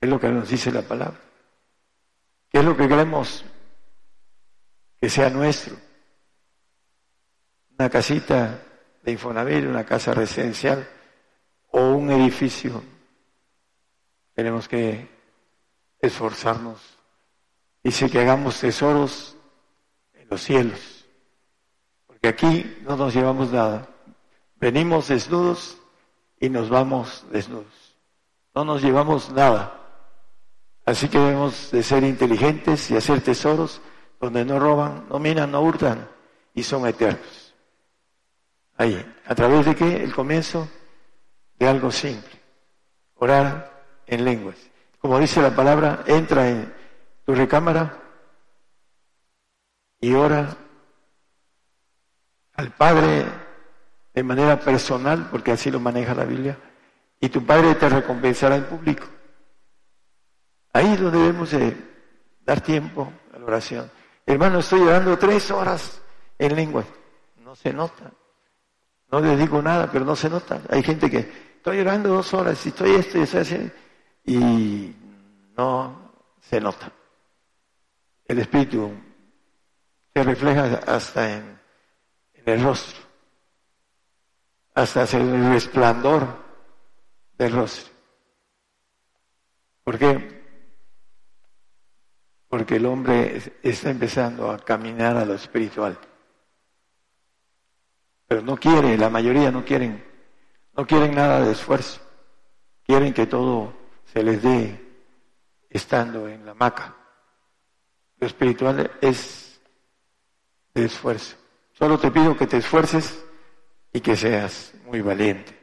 Es 0.00 0.08
lo 0.08 0.18
que 0.18 0.28
nos 0.28 0.48
dice 0.48 0.70
la 0.70 0.82
palabra. 0.82 1.25
¿Qué 2.56 2.60
es 2.60 2.64
lo 2.64 2.74
que 2.74 2.88
queremos 2.88 3.44
que 4.98 5.10
sea 5.10 5.28
nuestro? 5.28 5.76
Una 7.78 7.90
casita 7.90 8.62
de 9.02 9.12
Infonavit, 9.12 9.66
una 9.66 9.84
casa 9.84 10.14
residencial 10.14 10.88
o 11.72 11.90
un 11.90 12.10
edificio. 12.10 12.82
Tenemos 14.32 14.68
que 14.68 15.06
esforzarnos. 16.00 16.80
Dice 17.84 18.08
que 18.08 18.20
hagamos 18.20 18.58
tesoros 18.58 19.36
en 20.14 20.26
los 20.30 20.40
cielos 20.40 20.96
aquí 22.28 22.76
no 22.82 22.96
nos 22.96 23.14
llevamos 23.14 23.52
nada. 23.52 23.88
Venimos 24.56 25.08
desnudos 25.08 25.78
y 26.40 26.48
nos 26.48 26.68
vamos 26.68 27.24
desnudos. 27.30 27.96
No 28.54 28.64
nos 28.64 28.82
llevamos 28.82 29.30
nada. 29.32 29.85
Así 30.86 31.08
que 31.08 31.18
debemos 31.18 31.72
de 31.72 31.82
ser 31.82 32.04
inteligentes 32.04 32.90
y 32.92 32.96
hacer 32.96 33.20
tesoros 33.20 33.80
donde 34.20 34.44
no 34.44 34.60
roban, 34.60 35.06
no 35.10 35.18
minan, 35.18 35.50
no 35.50 35.60
hurtan 35.60 36.08
y 36.54 36.62
son 36.62 36.86
eternos. 36.86 37.54
Ahí, 38.76 39.14
a 39.26 39.34
través 39.34 39.66
de 39.66 39.74
qué? 39.74 40.04
El 40.04 40.14
comienzo 40.14 40.68
de 41.58 41.66
algo 41.66 41.90
simple. 41.90 42.30
Orar 43.16 43.84
en 44.06 44.24
lenguas. 44.24 44.56
Como 45.00 45.18
dice 45.18 45.42
la 45.42 45.50
palabra, 45.50 46.04
entra 46.06 46.48
en 46.48 46.72
tu 47.24 47.34
recámara 47.34 47.98
y 50.00 50.12
ora 50.12 50.56
al 52.54 52.70
Padre 52.70 53.24
de 54.14 54.22
manera 54.22 54.60
personal, 54.60 55.28
porque 55.30 55.50
así 55.50 55.70
lo 55.70 55.80
maneja 55.80 56.14
la 56.14 56.24
Biblia, 56.24 56.56
y 57.20 57.28
tu 57.28 57.44
Padre 57.44 57.74
te 57.74 57.88
recompensará 57.88 58.56
en 58.56 58.64
público. 58.64 59.06
Ahí 60.76 60.92
es 60.92 61.00
donde 61.00 61.18
debemos 61.20 61.50
de 61.52 61.74
dar 62.44 62.60
tiempo 62.60 63.10
a 63.32 63.38
la 63.38 63.46
oración. 63.46 63.90
Hermano, 64.26 64.58
estoy 64.58 64.82
orando 64.82 65.16
tres 65.16 65.50
horas 65.50 66.02
en 66.38 66.54
lengua. 66.54 66.84
No 67.42 67.56
se 67.56 67.72
nota. 67.72 68.12
No 69.10 69.20
le 69.20 69.38
digo 69.38 69.62
nada, 69.62 69.90
pero 69.90 70.04
no 70.04 70.14
se 70.14 70.28
nota. 70.28 70.60
Hay 70.68 70.82
gente 70.82 71.10
que 71.10 71.20
estoy 71.56 71.80
orando 71.80 72.10
dos 72.10 72.34
horas 72.34 72.66
y 72.66 72.68
estoy 72.68 72.90
esto 72.90 73.16
y 73.16 73.22
estoy 73.22 73.40
haciendo, 73.40 73.72
y 74.26 74.94
no 75.56 76.12
se 76.42 76.60
nota. 76.60 76.92
El 78.26 78.40
Espíritu 78.40 78.92
se 80.12 80.22
refleja 80.22 80.80
hasta 80.86 81.36
en, 81.36 81.58
el 82.44 82.62
rostro, 82.62 83.00
hasta 84.74 85.04
en 85.16 85.34
el 85.36 85.52
resplandor 85.54 86.26
del 87.38 87.52
rostro. 87.52 87.94
¿Por 89.82 89.98
qué? 89.98 90.35
Porque 92.48 92.76
el 92.76 92.86
hombre 92.86 93.40
está 93.62 93.90
empezando 93.90 94.50
a 94.50 94.58
caminar 94.58 95.16
a 95.16 95.24
lo 95.24 95.34
espiritual. 95.34 95.98
Pero 98.28 98.42
no 98.42 98.56
quiere, 98.56 98.96
la 98.96 99.10
mayoría 99.10 99.50
no 99.50 99.64
quieren, 99.64 100.04
no 100.76 100.86
quieren 100.86 101.14
nada 101.14 101.40
de 101.40 101.52
esfuerzo. 101.52 102.00
Quieren 102.84 103.12
que 103.12 103.26
todo 103.26 103.72
se 104.12 104.22
les 104.22 104.42
dé 104.42 104.80
estando 105.70 106.28
en 106.28 106.44
la 106.44 106.52
hamaca. 106.52 106.96
Lo 108.18 108.26
espiritual 108.26 108.90
es 109.00 109.60
de 110.74 110.84
esfuerzo. 110.84 111.36
Solo 111.72 111.98
te 111.98 112.10
pido 112.10 112.36
que 112.36 112.46
te 112.46 112.58
esfuerces 112.58 113.24
y 113.92 114.00
que 114.00 114.16
seas 114.16 114.72
muy 114.86 115.00
valiente. 115.00 115.56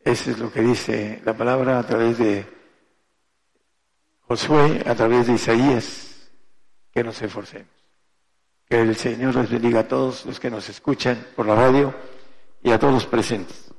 Eso 0.00 0.30
es 0.30 0.38
lo 0.38 0.50
que 0.50 0.62
dice 0.62 1.20
la 1.24 1.36
palabra 1.36 1.78
a 1.78 1.86
través 1.86 2.18
de 2.18 2.46
Josué, 4.30 4.84
a 4.86 4.94
través 4.94 5.26
de 5.26 5.32
Isaías, 5.32 6.30
que 6.92 7.02
nos 7.02 7.20
esforcemos. 7.20 7.66
Que 8.64 8.80
el 8.80 8.94
Señor 8.94 9.34
les 9.34 9.50
bendiga 9.50 9.80
a 9.80 9.88
todos 9.88 10.24
los 10.24 10.38
que 10.38 10.48
nos 10.48 10.68
escuchan 10.68 11.26
por 11.34 11.46
la 11.46 11.56
radio 11.56 11.92
y 12.62 12.70
a 12.70 12.78
todos 12.78 12.94
los 12.94 13.06
presentes. 13.06 13.69